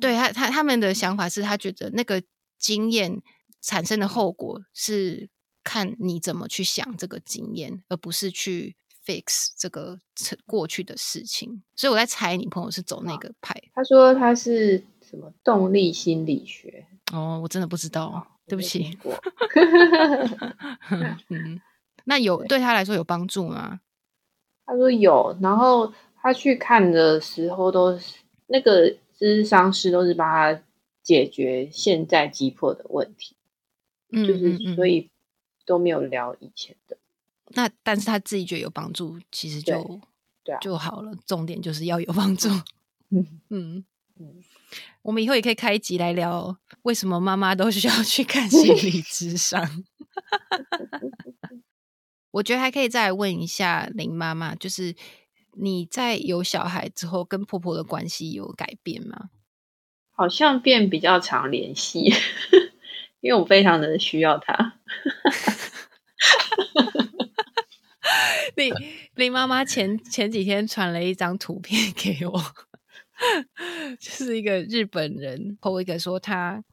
[0.00, 2.22] 对他，他他们的想法是他觉得那个
[2.56, 3.20] 经验
[3.60, 5.28] 产生的后果是
[5.62, 9.98] 看你怎么去想这个经验，而不是去 fix 这个
[10.46, 11.62] 过去的事情。
[11.76, 13.54] 所以我在猜，你朋友是走那个派。
[13.74, 16.86] 他说他是什么动力心理学？
[17.12, 18.26] 哦，我真的不知道。
[18.48, 18.98] 对不起，
[21.28, 21.60] 嗯，
[22.02, 23.78] 那有对他来说有帮助吗？
[24.66, 28.16] 他说有，然后他去看的时候，都是
[28.48, 30.60] 那个咨商师都是帮他
[31.00, 33.36] 解决现在急迫的问题，
[34.12, 35.10] 嗯，就是所以
[35.64, 36.96] 都没有聊以前的。
[37.48, 40.00] 那但是他自己觉得有帮助，其实就
[40.44, 41.12] 对啊就好了。
[41.26, 42.48] 重点就是要有帮助。
[43.10, 43.84] 嗯 嗯
[44.18, 44.44] 嗯。
[45.02, 49.84] 我们以后也可以开一集来聊，为什么妈妈都需要去看心理 智商。
[52.32, 54.94] 我觉得还可以再问一下林妈妈，就是
[55.54, 59.30] 你在有小孩之后，跟婆婆的关系有改变吗？
[60.12, 62.12] 好像变比较常联系，
[63.20, 64.74] 因为我非常的需要她。
[68.56, 68.72] 林
[69.14, 72.42] 林妈妈前前几天传了一张图片给我。
[74.00, 76.64] 就是一个日本人，po 一个说他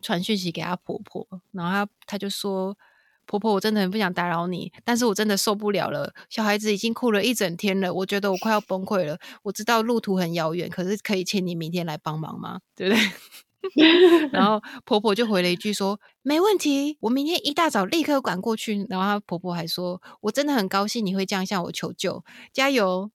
[0.00, 2.78] 传讯息给他婆婆，然后他他就说
[3.26, 9.18] 婆婆，我真的很不想打扰你，但是我真的受不了了，小孩子已经哭了一整天了，我觉得我快要崩溃了。
[9.42, 12.60] 我知道路途很遥远，可是可以请你明天来帮忙吗？
[12.76, 13.04] 对不对？
[14.32, 18.86] 然后 婆婆就回了一句说没问题，我明天一大早立刻赶过去。
[18.88, 23.10] 然后她婆婆还说我真的很高兴你会这样向我求救，加油。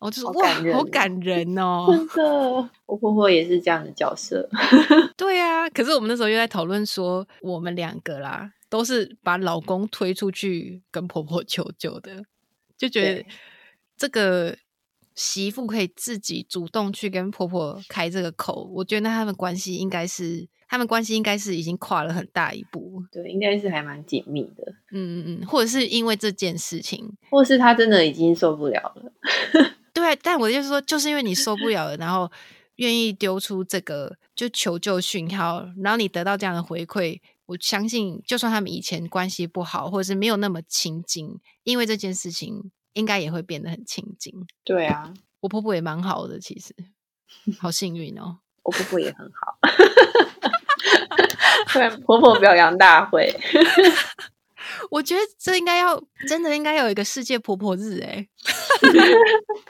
[0.00, 1.86] 我就说哇，好感人 哦！
[1.90, 4.48] 真的，我婆婆也是这样的角色。
[5.16, 12.22] 对啊，可是我们那时候又在讨论说，我们两个啦，都是把老公推出去跟婆婆求救的，
[12.78, 13.26] 就觉得
[13.96, 14.56] 这个
[15.18, 23.02] 媳妇可以自己主动去跟婆婆开这个口，我觉得那他们关系应该是，他们关系应该是已经跨了很大一步。
[23.10, 24.72] 对，应该是还蛮紧密的。
[24.92, 29.12] 嗯嗯嗯，或者是因为这件事情，或是他真的已经受不了了。
[29.92, 32.30] 对，但我就是说，就是因为你受不了了，然后
[32.76, 44.34] 愿意丢出这个就求救讯号，然后你得到这样的回馈，我相信，就算他们以前关系不好，或者是没有那么亲近，因为这件事情，应该也会变得很亲近。
[44.64, 46.74] 对啊，我婆婆也蛮好的，其实
[47.58, 49.56] 好幸运哦，我婆婆也很好，
[51.68, 53.32] 突然婆婆表扬大会。
[54.90, 58.26] 我觉得这应该要真的应该有一个世界婆婆日哎，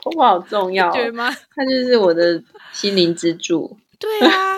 [0.01, 1.29] 婆婆好重要，对吗？
[1.55, 2.41] 她就是我的
[2.73, 3.77] 心灵支柱。
[3.97, 4.57] 对啊，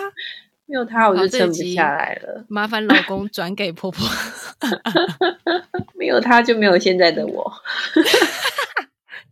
[0.66, 2.44] 没有她我就撑不下来了。
[2.48, 4.06] 麻烦老公转给婆婆，
[5.94, 7.52] 没有她就没有现在的我。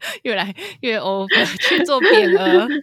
[0.23, 1.29] 越来越 over
[1.69, 2.69] 去做匾额。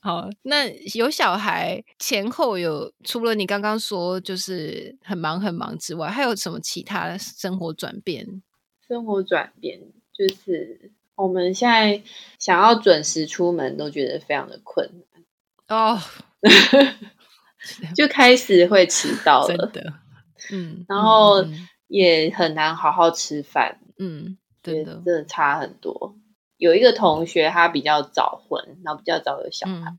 [0.00, 8.42] 好，那有小孩前后有除了你刚刚说就是很忙很忙之外，还有什么其他生活转变？
[8.86, 9.80] 生活转变
[10.12, 12.02] 就是我们现在
[12.38, 14.90] 想要准时出门都觉得非常的困
[15.66, 15.98] 难哦，
[17.96, 19.72] 就开始会迟到了，
[20.52, 21.42] 嗯，然后
[21.88, 26.16] 也很难好好吃饭，嗯，真的真的差很多。
[26.56, 29.96] 有一个同学，他比较早婚，然后比较早有小孩，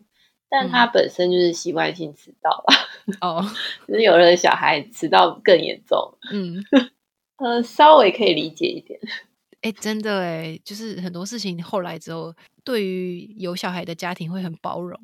[0.49, 2.73] 但他本身就是习惯性迟到吧。
[3.21, 3.43] 哦，
[3.87, 6.17] 就是有了小孩迟到更严重。
[6.31, 6.63] 嗯，
[7.37, 8.99] 呃，稍微可以理解一点。
[9.61, 12.33] 哎，真的哎，就是很多事情后来之后，
[12.63, 14.99] 对于有小孩的家庭会很包容。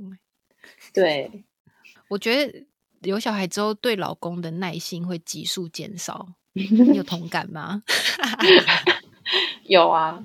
[0.93, 1.43] 对，
[2.09, 2.65] 我觉得
[3.01, 6.35] 有小孩之后，对老公的耐心会急速减少。
[6.53, 7.83] 你有 同感吗？
[9.63, 10.23] 有啊。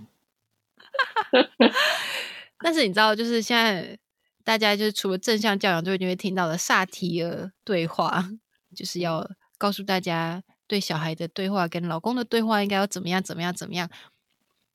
[2.61, 3.99] 但是你知道，就是现在
[4.43, 8.31] 大家就是除了正向教养，就一定会听到的萨提尔对话，
[8.75, 13.91] 就是要告诉大家对小孩的对话跟老公的对话应该要怎么样怎么样怎么样。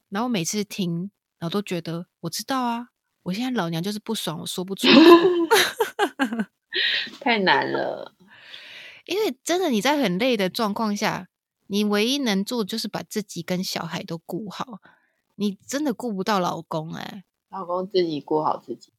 [0.10, 2.88] 然后每次听，然后都觉得我知道啊，
[3.24, 4.94] 我现在老娘就是不爽，我说不出口，
[7.20, 8.14] 太难了。
[9.06, 11.28] 因为真的你在很累的状况下，
[11.72, 14.82] 你唯一能做就是把自己跟小孩都顾好，
[15.36, 18.92] 你真的顾不到老公哎、老公自己顾好自己，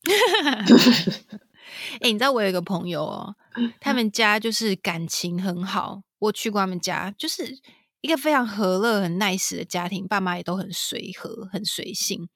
[2.01, 3.37] 哎、 你知道我有一个朋友哦，
[3.79, 7.59] 他们家就是感情很好，我去过他们家，就是
[8.03, 12.29] 一个非常和乐、很 nice 的家庭，爸妈也都很随和、很随性。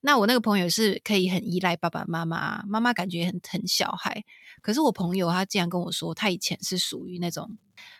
[0.00, 4.24] 那我那个朋友是可以很依赖爸爸妈妈，妈妈感觉也很疼小孩。
[4.60, 7.58] 可是我朋友他竟然跟我说，他以前是属于那种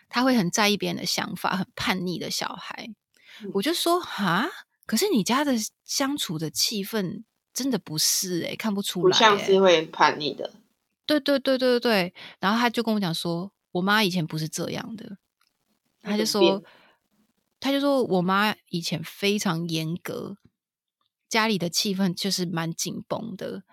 [0.09, 2.89] 他会很在意别人的想法、很叛逆的小孩。
[3.41, 4.49] 嗯我就说哈，
[4.85, 5.53] 可是你家的
[5.83, 10.51] 相处的气氛真的不是诶、看不出来、不像欸，是会叛逆的。
[11.05, 15.17] 对对对对对对，然后他就跟我讲说，我妈以前不是这样的，
[16.01, 16.63] 他就说，
[17.63, 20.35] 他就说我妈以前非常严格，
[21.29, 23.63] 家里的气氛就是蛮紧绷的。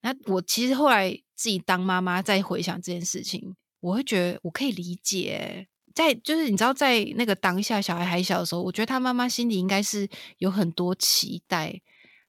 [0.00, 5.68] 那我其实后来自己当妈妈，再回想这件事情，我会觉得我可以理解。
[5.94, 10.08] 在就是你知道，在那个当下小孩还小的时候，我觉得他妈妈心里应该是
[10.38, 11.82] 有很多期待，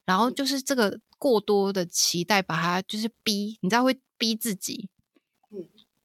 [0.04, 4.90] 然后就是这个过多的期待，把他就是逼，你知道会逼自己，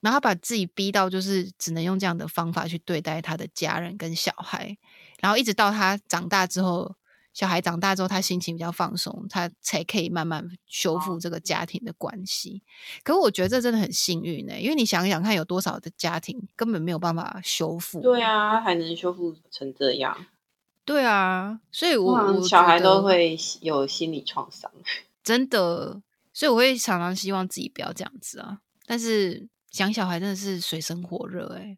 [0.01, 4.77] 然后把自己逼到就是只能用这样的方法去对待他的家人跟小孩，
[5.19, 6.95] 然后一直到他长大之后，
[7.33, 12.63] 小孩长大之后，他心情比较放松，他才可以慢慢修复这个家庭的关系。
[13.03, 18.01] 可是我觉得这真的很幸运呢、因为你想想看，有多少的家庭根本没有办法修复。
[18.01, 20.25] 对啊，还能修复成这样，
[20.83, 24.71] 对啊，所以我我小孩都会有心理创伤。
[25.23, 26.01] 真的，
[26.33, 28.59] 所以我会常常希望自己不要这样子啊。
[28.87, 29.47] 但是
[29.77, 31.77] 养小孩真的是水深火热哎、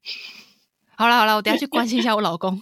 [0.95, 2.61] 好了好了，我等下去关心一下我老公，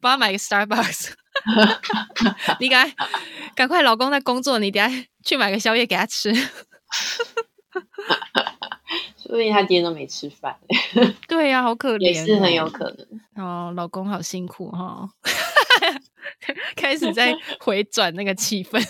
[0.00, 1.12] 帮他买个 Starbucks。
[2.58, 3.06] 你赶快
[3.54, 6.34] 赶快，老公在工作，你等下去买个宵夜给他吃。
[9.16, 10.56] 说不定他今天都没吃饭，
[11.28, 13.44] 对呀、好可怜、也是很有可能。
[13.44, 15.08] 哦，老公好辛苦哈、
[16.74, 18.82] 开始在回转那个气氛。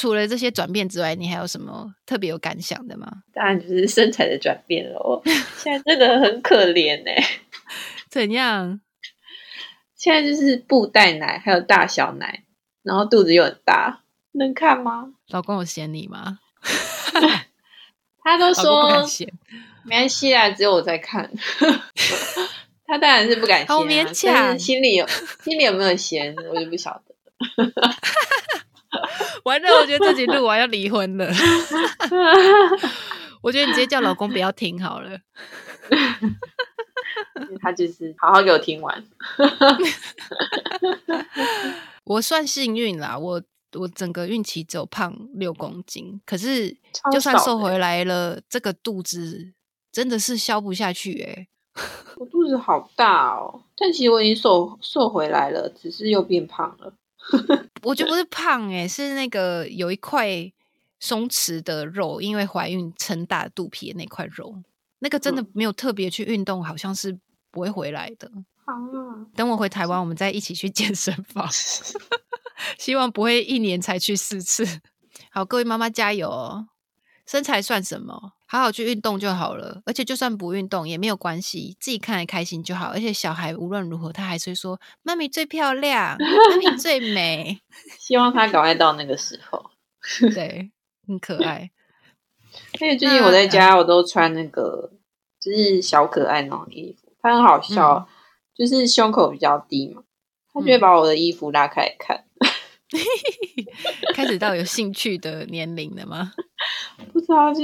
[0.00, 3.06] 除了这些转变之外，你还有什么特别有感想的吗？
[3.34, 5.22] 当然就是身材的转变了，
[5.58, 7.22] 现在真的很可怜哎、
[8.08, 8.80] 怎样？
[9.94, 12.44] 现在就是布袋奶，还有大小奶，
[12.82, 14.00] 然后肚子又很大，
[14.32, 15.12] 能看吗？
[15.28, 16.38] 老公有嫌你吗？
[18.24, 18.86] 他都说
[19.84, 21.30] 没关系啊，只有我在看。
[22.86, 25.06] 他当然是不敢嫌、啊，好勉但强心里有
[25.44, 27.14] 心里有没有嫌，我就不晓得。
[29.44, 31.28] 完了，我觉得自己录完要离婚了。
[33.42, 35.18] 我觉得你直接叫老公不要听好了。
[37.62, 39.04] 他就是好好给我听完。
[42.04, 43.42] 我算幸运啦，我
[43.78, 46.76] 我整个孕期只有胖六公斤，可是
[47.12, 49.52] 就算瘦回来了，这个肚子
[49.92, 51.48] 真的是消不下去诶、
[52.16, 56.92] 我肚子好大哦，但其实我已经瘦瘦回来了，只是又变胖了。
[57.82, 60.28] 我觉得不是胖诶、是那个有一块
[60.98, 64.62] 松弛的肉，因为怀孕撑大肚皮的那块肉，
[64.98, 67.18] 那个真的嗯没有特别去运动，好像是
[67.50, 68.30] 不会回来的。
[68.64, 68.74] 啊，
[69.34, 71.48] 等我回台湾，我们再一起去健身房，
[72.78, 74.80] 希望不会一年才去四次。
[75.30, 76.68] 好，各位妈妈加油哦！
[77.26, 78.32] 身材算什么？
[78.50, 79.80] 好好去运动就好了。
[79.86, 82.86] 而且就算不运动也没有关系，自己看得开心就好。
[82.86, 87.60] 而且小孩无论如何，他还是会说：“妈咪最漂亮，妈咪最美。
[87.96, 89.70] 希望他赶快到那个时候。”
[90.34, 90.72] 对，
[91.06, 91.70] 很可爱。
[92.80, 94.90] 因为最近我在家，我都穿那个
[95.40, 98.08] 就是小可爱那种衣服，他很好笑，
[98.52, 100.02] 就是胸口比较低嘛，
[100.52, 102.24] 他就会把我的衣服拉开来看。
[104.16, 106.32] 开始到有兴趣的年龄了吗？
[107.12, 107.60] 不知道就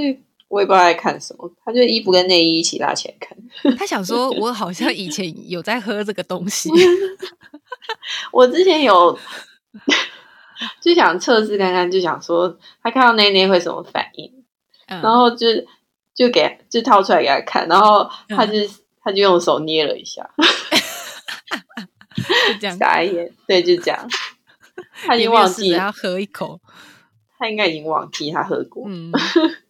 [0.56, 3.36] 我也不知道在看什么，他就衣服跟内衣一起拉起来看。
[3.76, 6.70] 他想说：“我好像以前有在喝这个东西。
[8.32, 9.18] 我之前有
[10.80, 14.32] 就想测试看看，就想说他看到内内会什么反应，
[14.86, 15.46] 嗯”然后就
[16.14, 20.28] 就给就掏出来给他看，然后他嗯就、他就用手捏了一下，
[22.48, 24.08] 就这样，傻眼，对，就这样。
[25.04, 26.58] 他已经忘记没有试着，要喝一口。
[27.38, 28.84] 他应该已经忘记他喝过。
[28.88, 29.12] 嗯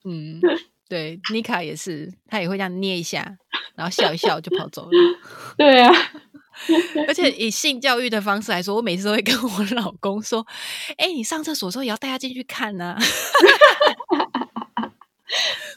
[0.04, 0.40] 嗯，
[0.88, 3.36] 对，妮卡也是，她也会这样捏一下，
[3.74, 4.90] 然后笑一笑就跑走了。
[5.58, 5.92] 对啊，
[7.08, 10.46] 而且以性教育的方式来说，我每次都会跟我老公说
[10.96, 12.96] ：“哎，你上厕所的时候也要带他进去看呐。”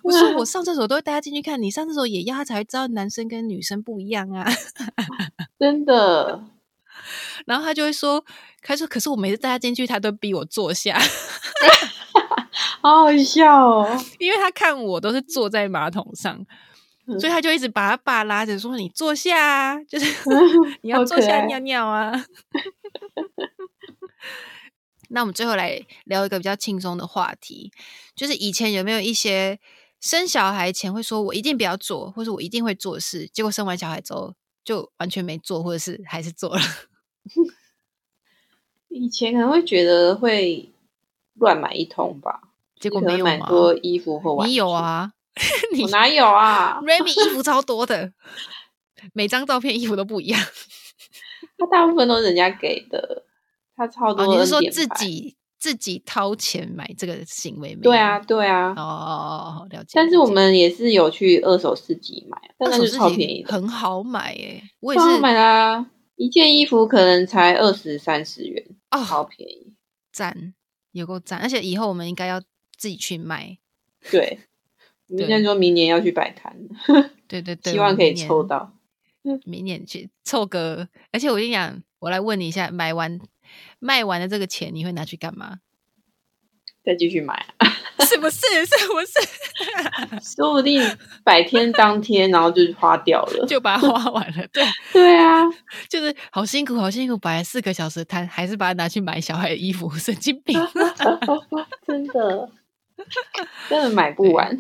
[0.04, 4.50] 我说：“我上厕所都会带他进去看，你上厕所也要他才会知道男生跟女生不一样啊。”
[5.60, 6.44] 真的。
[7.46, 8.24] 然后他就会说
[8.62, 10.98] ：“他说，可是我每次带他进去，他都逼我坐下。”
[12.82, 14.06] 好好笑哦！
[14.18, 16.46] 因为他看我都是坐在马桶上。
[17.20, 20.06] 所以他就一直把他爸拉着说：“你坐下，啊，就是
[20.82, 22.12] 你要坐下尿尿啊。
[25.10, 27.72] ”那我们最后来聊一个比较轻松的话题，
[28.16, 29.60] 就是以前有没有一些
[30.00, 36.62] 生小孩前会说“我一定不要做”或者“我一定会做事”，结果生完小孩之后就完全没做，或者是还是做了？
[38.90, 40.72] 以前可能会觉得会
[41.40, 42.42] 乱买一通吧，
[42.80, 44.52] 结果没有买多衣服或玩具。
[44.52, 45.12] 你有啊？
[45.74, 46.80] 你哪有啊？
[46.84, 48.12] Remy 衣服超多的，
[49.14, 50.40] 每张照片衣服都不一样。
[51.58, 53.24] 他大部分都是人家给的，
[53.76, 54.28] 他超多。
[54.28, 57.82] 你是说自己自己掏钱买这个行为没？
[57.82, 58.74] 对啊，对啊。
[58.76, 59.92] 哦哦哦，了解。
[59.94, 64.62] 但是我们也是有去二手市集买，但是超便宜，很好买诶。
[64.82, 65.86] 我也是买啦，
[66.16, 69.74] 一件衣服可能才二十三十元，哦，好便宜，
[70.12, 70.54] 赞，
[71.00, 71.40] 有够赞。
[71.40, 72.40] 而且以后我们应该要
[72.78, 73.58] 自己去卖，
[74.12, 74.40] 对。
[75.12, 76.56] 明天说明年要去摆摊，
[77.28, 78.78] 对对 对，希望可以抽到。
[79.44, 83.20] 明年去凑个，而且我跟你讲，我来问你一下，买完
[83.80, 85.62] 卖完的这个钱，你会拿去干嘛？
[86.90, 87.46] 再继续买，
[88.02, 88.40] 是不是？
[88.66, 90.26] 是不是？
[90.36, 90.82] 说不定
[91.24, 94.48] 百天当天，然后就花掉了， 就把它花完了。
[94.48, 95.44] 对对啊，
[95.88, 100.60] 就是好辛苦，好辛苦，摆了四个小时摊，还是把它拿去买小孩的衣服，神经病！
[101.86, 102.50] 真的，
[103.70, 104.58] 真的买不完。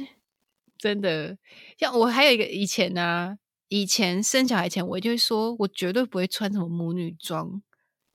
[0.77, 1.35] 真的，
[1.79, 3.37] 像我还有一个以前呢，
[3.69, 7.59] 以前生小孩前，我就会说，我绝对不会穿什么母女装，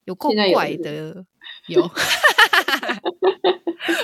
[0.04, 1.26] 有够怪的。
[1.66, 1.82] 有，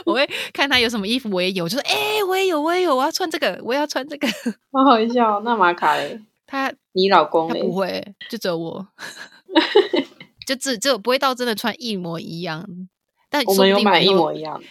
[0.05, 4.27] 我会看他有什么衣服，我也有，就说，哎，我也有，我也有，我要穿这个，我要穿这个。
[4.73, 6.21] 好好笑，那马卡嘞？
[6.47, 8.89] 他，你老公他不会，就只有我，
[10.47, 12.67] 就只只有不会到真的穿一模一样。
[13.29, 14.61] 但我们有买一模一样。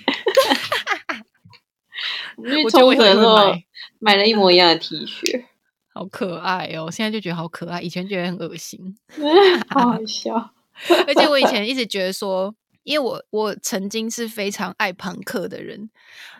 [2.64, 3.54] 我冲绳的时候
[4.00, 5.44] 买了一模一样的 T 恤，
[5.94, 6.90] 好可爱哦！
[6.90, 8.96] 现在就觉得好可爱，以前觉得很恶心，
[9.70, 10.52] 好好笑。
[11.08, 12.54] 而且我以前一直觉得说，
[12.84, 15.90] 因为我我曾经是非常爱朋克的人，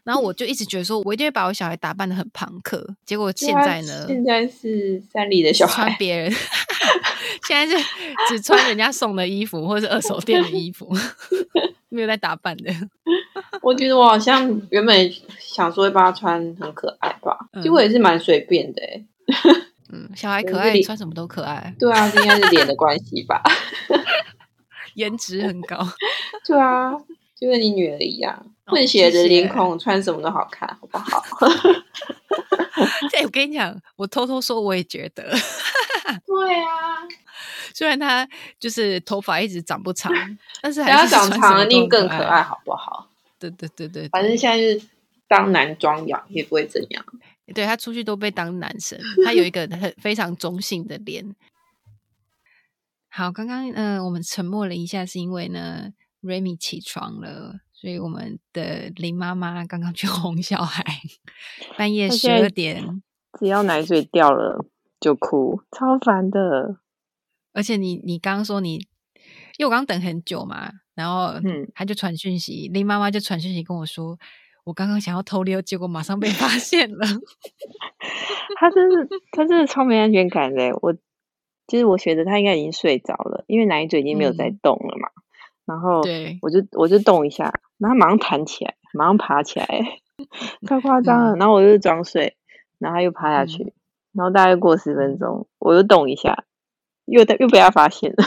[0.04, 2.96] 然后我就一直觉得说我一定会把我小孩打扮的很朋克。
[3.06, 4.06] 结果现在呢？
[4.08, 6.32] 现在是山里的小孩，穿别人，
[7.48, 7.84] 现在是
[8.30, 10.90] 只穿人家送的衣服或者是二手店的衣服。
[11.92, 12.72] 没有在打扮的，
[13.64, 19.04] 我觉得我好像原本想说会帮他穿很可爱吧，结果也是蛮随便的哎。
[19.92, 21.74] 嗯，小孩可爱，穿什么都可爱。
[21.80, 23.42] 对啊，应该是脸的关系吧，
[24.96, 25.78] 颜值很高。
[26.46, 26.92] 对啊，
[27.36, 31.24] 就跟你女儿一样，混血的脸孔，穿什么都好看，好不好？
[33.18, 35.24] 哎，我跟你讲，我偷偷说，我也觉得。
[36.26, 37.08] 对啊。
[37.74, 38.28] 虽然他
[38.60, 40.12] 就是头发一直长不长，
[40.62, 43.08] 但是还是长长一定更可爱，好不好？
[43.40, 44.82] 对对对对，反正现在是
[45.28, 47.06] 当男装养，也不会怎样。
[47.54, 51.36] 对他出去都被当男生，他有一个很非常中性的脸。
[53.10, 55.92] 好，刚刚嗯，我们沉默了一下，是因为呢
[56.22, 60.84] ，Remy 起床了，所以我们的林妈妈刚刚去哄小孩，
[61.76, 63.02] 半夜十二点，
[63.40, 64.64] 只要奶嘴掉了
[65.00, 66.78] 就哭，超烦的。
[67.52, 68.76] 而且你你刚刚说你，
[69.58, 74.18] 因为我刚等很久嘛，然后嗯，他就传讯息，林妈妈就传讯息跟我说，
[74.70, 77.00] 我刚刚想要偷溜，结果马上被发现了。
[78.60, 80.78] 他真是他真是超没安全感的。
[80.84, 80.94] 我
[81.66, 85.10] 就是我觉得他应该已经睡着了，因为奶嘴已经没有在动了嘛。
[85.66, 89.68] 然后对，我就我就动一下，然后马上弹起来，马上爬起来，
[90.68, 91.36] 太夸张了。
[91.36, 92.38] 然后我就装睡，
[92.78, 93.74] 然后他又趴下去，
[94.14, 96.46] 然后大概过十分钟，我又动一下。
[97.06, 98.24] 又又被他发现了，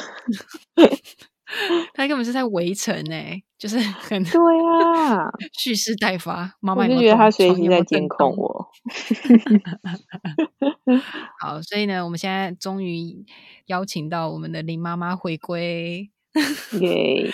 [1.95, 6.55] 他根本是在围城哎，就是 很对啊， 蓄势待发。
[6.61, 8.69] 妈妈就觉得他随时在监控我。
[11.41, 13.25] 好，所以呢，我们现在终于
[13.67, 16.12] 邀请到我们的林妈妈回归。
[16.81, 17.31] 耶！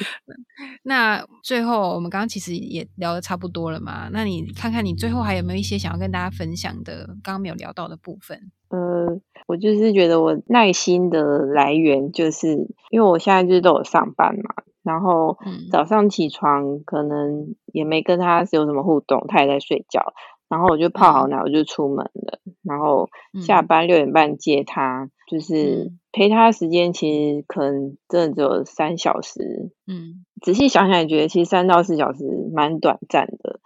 [0.83, 4.09] 那最后我们刚刚其实也聊的差不多了嘛？
[4.13, 7.07] 那你看看你最后还有没有一些想要跟大家分享的？
[7.23, 8.51] 刚刚没有聊到的部分。
[8.71, 12.49] 呃，我就是觉得我耐心的来源，就是
[12.91, 15.39] 因为我现在就是都有上班嘛，然后
[15.71, 20.13] 早上起床可能也没跟他有什么互动，他也在睡觉，
[20.49, 23.09] 然后我就泡好奶，我就出门了，然后
[23.43, 29.71] 下班六点半接他，就是陪他时间其实可能真的只有三小时。
[29.87, 32.25] 嗯，仔细想想也觉得其实三到四小时
[32.55, 33.61] 蛮短暂的。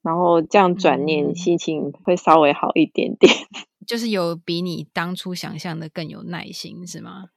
[0.00, 3.32] 然后这样转念，心情会稍微好一点点。
[3.84, 7.30] 就是有比你当初想象的更有耐心，是吗？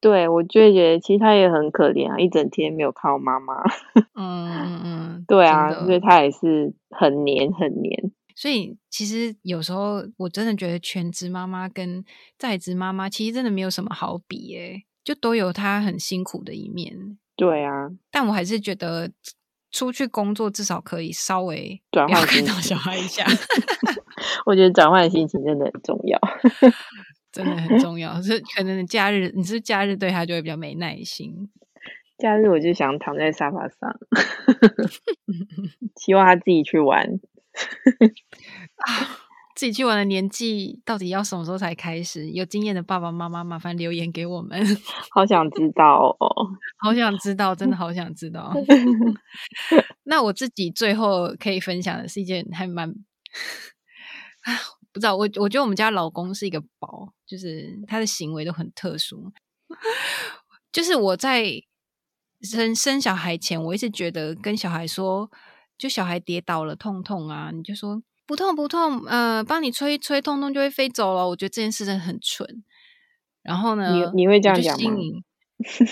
[0.00, 3.62] 对，我就会觉得其实他也很可怜啊，一整天没有看到妈妈。
[4.16, 8.10] 嗯嗯嗯，对啊，所以他也是很黏很黏。
[8.40, 12.04] 所以其实有时候我真的觉得全职妈妈跟
[12.38, 17.18] 在职妈妈其实真的没有什么好比诶，就都有她很辛苦的一面。
[17.34, 19.10] 对啊，但我还是觉得
[19.72, 23.26] 出去工作至少可以稍微转换看到小孩一下。
[24.46, 26.16] 我觉得转换心情真的很重要。
[27.32, 31.50] 真的很重 要，是可能假日你是假日对他就会比较没耐心。
[32.16, 33.98] 假日我就想躺在沙发上，
[35.96, 37.18] 希望他自己去玩。
[38.86, 39.18] 啊，
[39.54, 42.30] 自己去玩的年纪到底要什么时候才开始？
[42.30, 44.60] 有经验的爸爸妈妈麻烦留言给我们，
[45.10, 46.28] 好想知道哦，
[46.78, 48.52] 好想知道，真的好想知道。
[50.04, 52.90] 那我自己最后可以分享的是一件还蛮
[54.42, 54.52] 啊。
[54.90, 59.30] 不知道我，我觉得我们家老公是一个宝，就是他的行为都很特殊。
[60.72, 61.62] 就是我在
[62.40, 65.30] 生生小孩前，我一直觉得跟小孩说，
[65.78, 71.28] 就小孩跌倒了痛痛啊，你就说不痛不痛，呃，帮你吹吹痛痛就会飞走了。
[71.28, 72.62] 我觉得这件事真的很蠢。
[73.42, 74.90] 然后呢，你你会这样讲吗？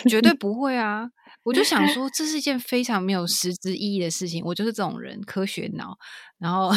[0.09, 1.09] 绝对不会啊！
[1.45, 4.45] 我就想 说，这是一件非常没有实质意义的事情。
[4.45, 5.97] 我就是这种人，科学脑。
[6.39, 6.69] 然后，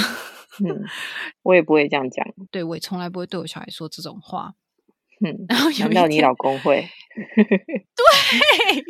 [0.64, 0.86] 嗯，
[1.44, 2.26] 我也不会这样讲。
[2.50, 4.54] 对，我也从来不会对我小孩说这种话。
[5.26, 6.88] 嗯，然后有没有你老公会？
[7.16, 7.26] 对，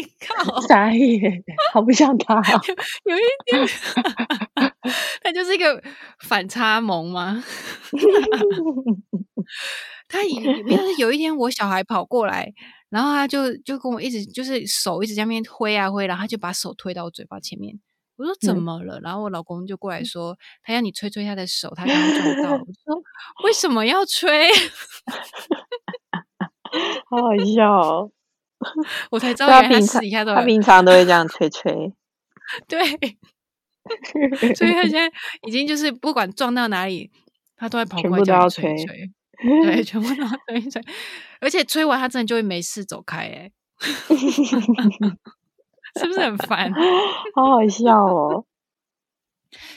[0.28, 2.40] 靠，傻眼，好不像他。
[3.06, 3.22] 有一
[3.52, 3.68] 点，
[5.24, 5.82] 他就是一个
[6.28, 7.44] 反差萌吗？
[10.08, 12.54] 他有，就是有一天我小孩跑过来。
[12.90, 17.80] 然后他就就跟我一直就是手一直在那边挥啊挥，然后他就把手推到我嘴巴前面。
[18.18, 19.00] 我说怎么了？
[19.02, 22.52] 然后我老公就过来说，他要你吹吹他的手，他刚刚撞到。
[22.54, 22.66] 我说
[23.46, 24.50] 为什么要吹？
[27.10, 28.12] 好好笑哦！
[29.12, 30.02] 我才知道他平常
[30.36, 31.94] 他平常都会这样吹吹。
[32.68, 32.80] 对，
[34.56, 35.12] 所以他现在
[35.48, 37.12] 已经就是不管撞到哪里，
[37.56, 39.12] 他都会跑过来叫吹吹。
[39.64, 40.82] 对， 全部都要吹一吹，
[41.40, 43.52] 而且吹完他真的就会没事走开，哎，
[45.98, 46.70] 是不是很烦？
[47.34, 48.46] 好好笑哦！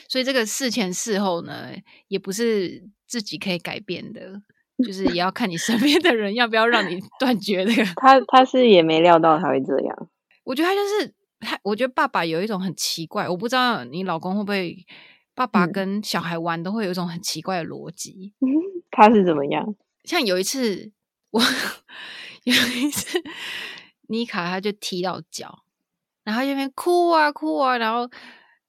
[0.09, 1.69] 所以这个事前事后呢，
[2.09, 4.41] 也不是自己可以改变的，
[4.83, 7.85] 就是也要看你身边的人要不要让你断绝这个。
[7.95, 10.09] 他他是也没料到他会这样，
[10.43, 14.75] 我觉得他就是他，我觉得爸爸有一种很奇怪，我不知道你老公会不会，
[15.33, 18.33] 爸爸跟小孩玩都会有一种很奇怪的逻辑。
[18.91, 19.75] 他是怎么样？
[20.03, 20.91] 像有一次，
[21.31, 21.41] 我
[22.43, 23.21] 有一次，
[24.09, 25.63] 妮卡他就踢到脚，
[26.23, 28.09] 然后那边哭啊哭啊，然后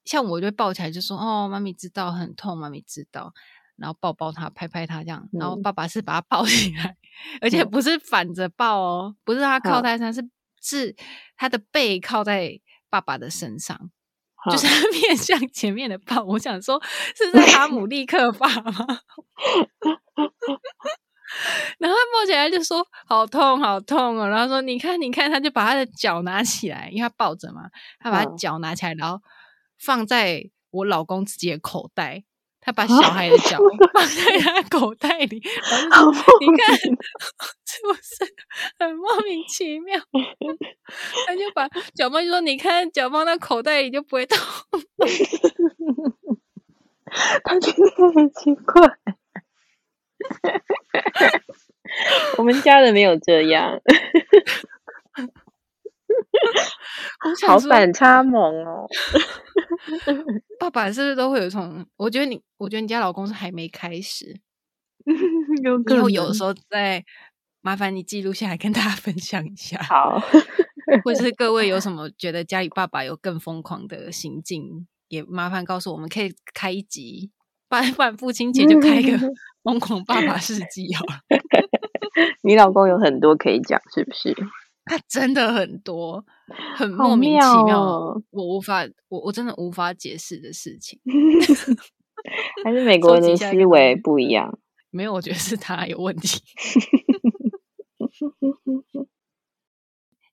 [0.04, 3.32] 像我就抱起来就说：“哦，妈咪知道很痛，妈咪知道。”
[3.76, 5.28] 然后抱抱他，拍拍他这样。
[5.32, 6.96] 然后爸爸是把他抱起来，
[7.40, 10.22] 而且不是反着抱哦，不是他靠在上，是
[10.60, 10.94] 是
[11.36, 13.90] 他的背靠在爸爸的身上。
[14.50, 16.78] 就是 他面向前面的抱，我想说
[17.16, 18.86] 是在哈姆 立克法吗？
[21.78, 27.62] 然后他抱起来就说好痛好痛哦，然后说你看你看，他就把他的脚拿起来，因为他抱着嘛，
[27.98, 29.18] 他把脚拿起来，然后
[29.78, 32.24] 放在我老公自己的口袋。
[32.64, 33.58] 他把小孩的脚
[33.92, 35.42] 放在他口袋里，
[35.90, 36.10] 然后
[36.40, 36.90] 你看 是
[37.82, 38.24] 不是
[38.78, 40.00] 很莫名其妙？
[41.26, 44.38] 他就把脚放，就说：“你看脚放在口袋里就不会痛。”
[47.44, 48.98] 他觉得很奇怪。
[52.38, 53.78] 我们家人没有这样。
[57.46, 58.86] 好反差萌哦！
[60.58, 61.84] 爸爸是不是都会有一种？
[61.96, 64.26] 我觉得你，我觉得你家老公是还没开始，
[65.06, 67.04] 以后有的时候再
[67.60, 69.82] 麻烦你记录下来跟大家分享一下。
[69.82, 70.20] 好，
[71.04, 77.30] 或者是各位有什么觉得家里爸爸有更疯狂的行径，也麻烦告诉我们，可以开一集，
[77.68, 79.18] 不然父亲节就开一个
[79.62, 81.20] 疯狂爸爸事迹好了。
[82.42, 84.36] 你老公有很多可以讲，是不是？
[84.84, 86.24] 他真的很多，
[86.76, 91.00] 很莫名其妙，我无法，我我真的无法解释的事情。
[92.64, 94.58] 还是美国人的思维不一样？
[94.90, 96.42] 没有，我觉得是他有问题。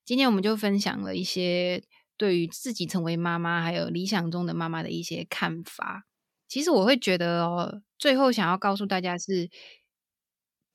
[0.04, 1.82] 今天我们就分享了一些
[2.16, 6.04] 对于自己成为妈妈，还有理想中的妈妈的一些看法。
[6.46, 9.48] 其实我会觉得哦，最后想要告诉大家是，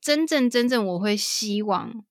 [0.00, 2.04] 真正真正我会希望。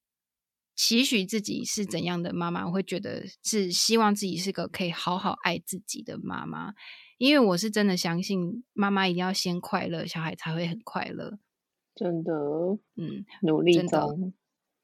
[0.78, 6.76] 期许自己是怎样的妈妈，我会觉得是希望自己是个可以好好爱自己的妈妈，
[7.18, 11.40] 因为我是真的相信妈妈一定要先快乐，小孩才会很快乐。
[11.96, 12.32] 真的，
[12.96, 14.34] 嗯，努力中。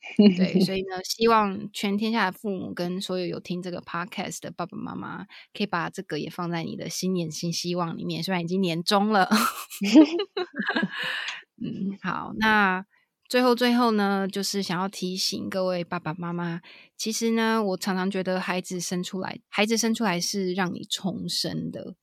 [0.18, 8.24] 对，所以呢，希望全天下的父母跟所有有听这个 podcast 的爸爸妈妈，可以把这个也放在你的新年新希望里面。
[8.24, 9.30] 虽然已经年终了，
[11.62, 12.84] 嗯，好，那。
[13.30, 16.62] 最后，最后呢，就是想要提醒各位爸爸妈妈，
[16.96, 21.96] 其实呢，我常常觉得孩子生出来，孩子生出来是让你重生的。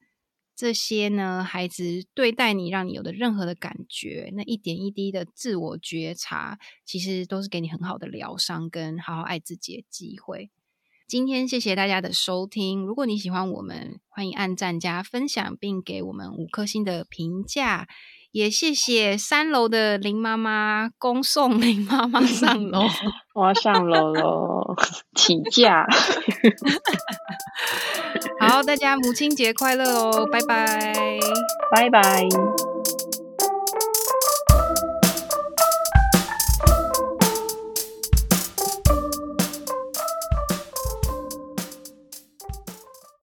[0.56, 10.50] 这些呢，孩子对待你，让你有的任何的感觉，那一点一滴的自我觉察，其实都是给你很好的疗伤跟好好爱自己的机会。
[11.06, 17.88] 今天谢谢大家的收听，如果你喜欢我们，欢迎按赞加分享，并给我们五颗星的评价。
[18.32, 22.82] 也谢谢三楼的林妈妈恭送林妈妈上楼，
[23.34, 24.76] 我要上楼喽，
[25.14, 25.84] 请假。
[28.40, 30.92] 好，大家母亲节快乐哦，拜拜，
[31.72, 32.69] 拜拜。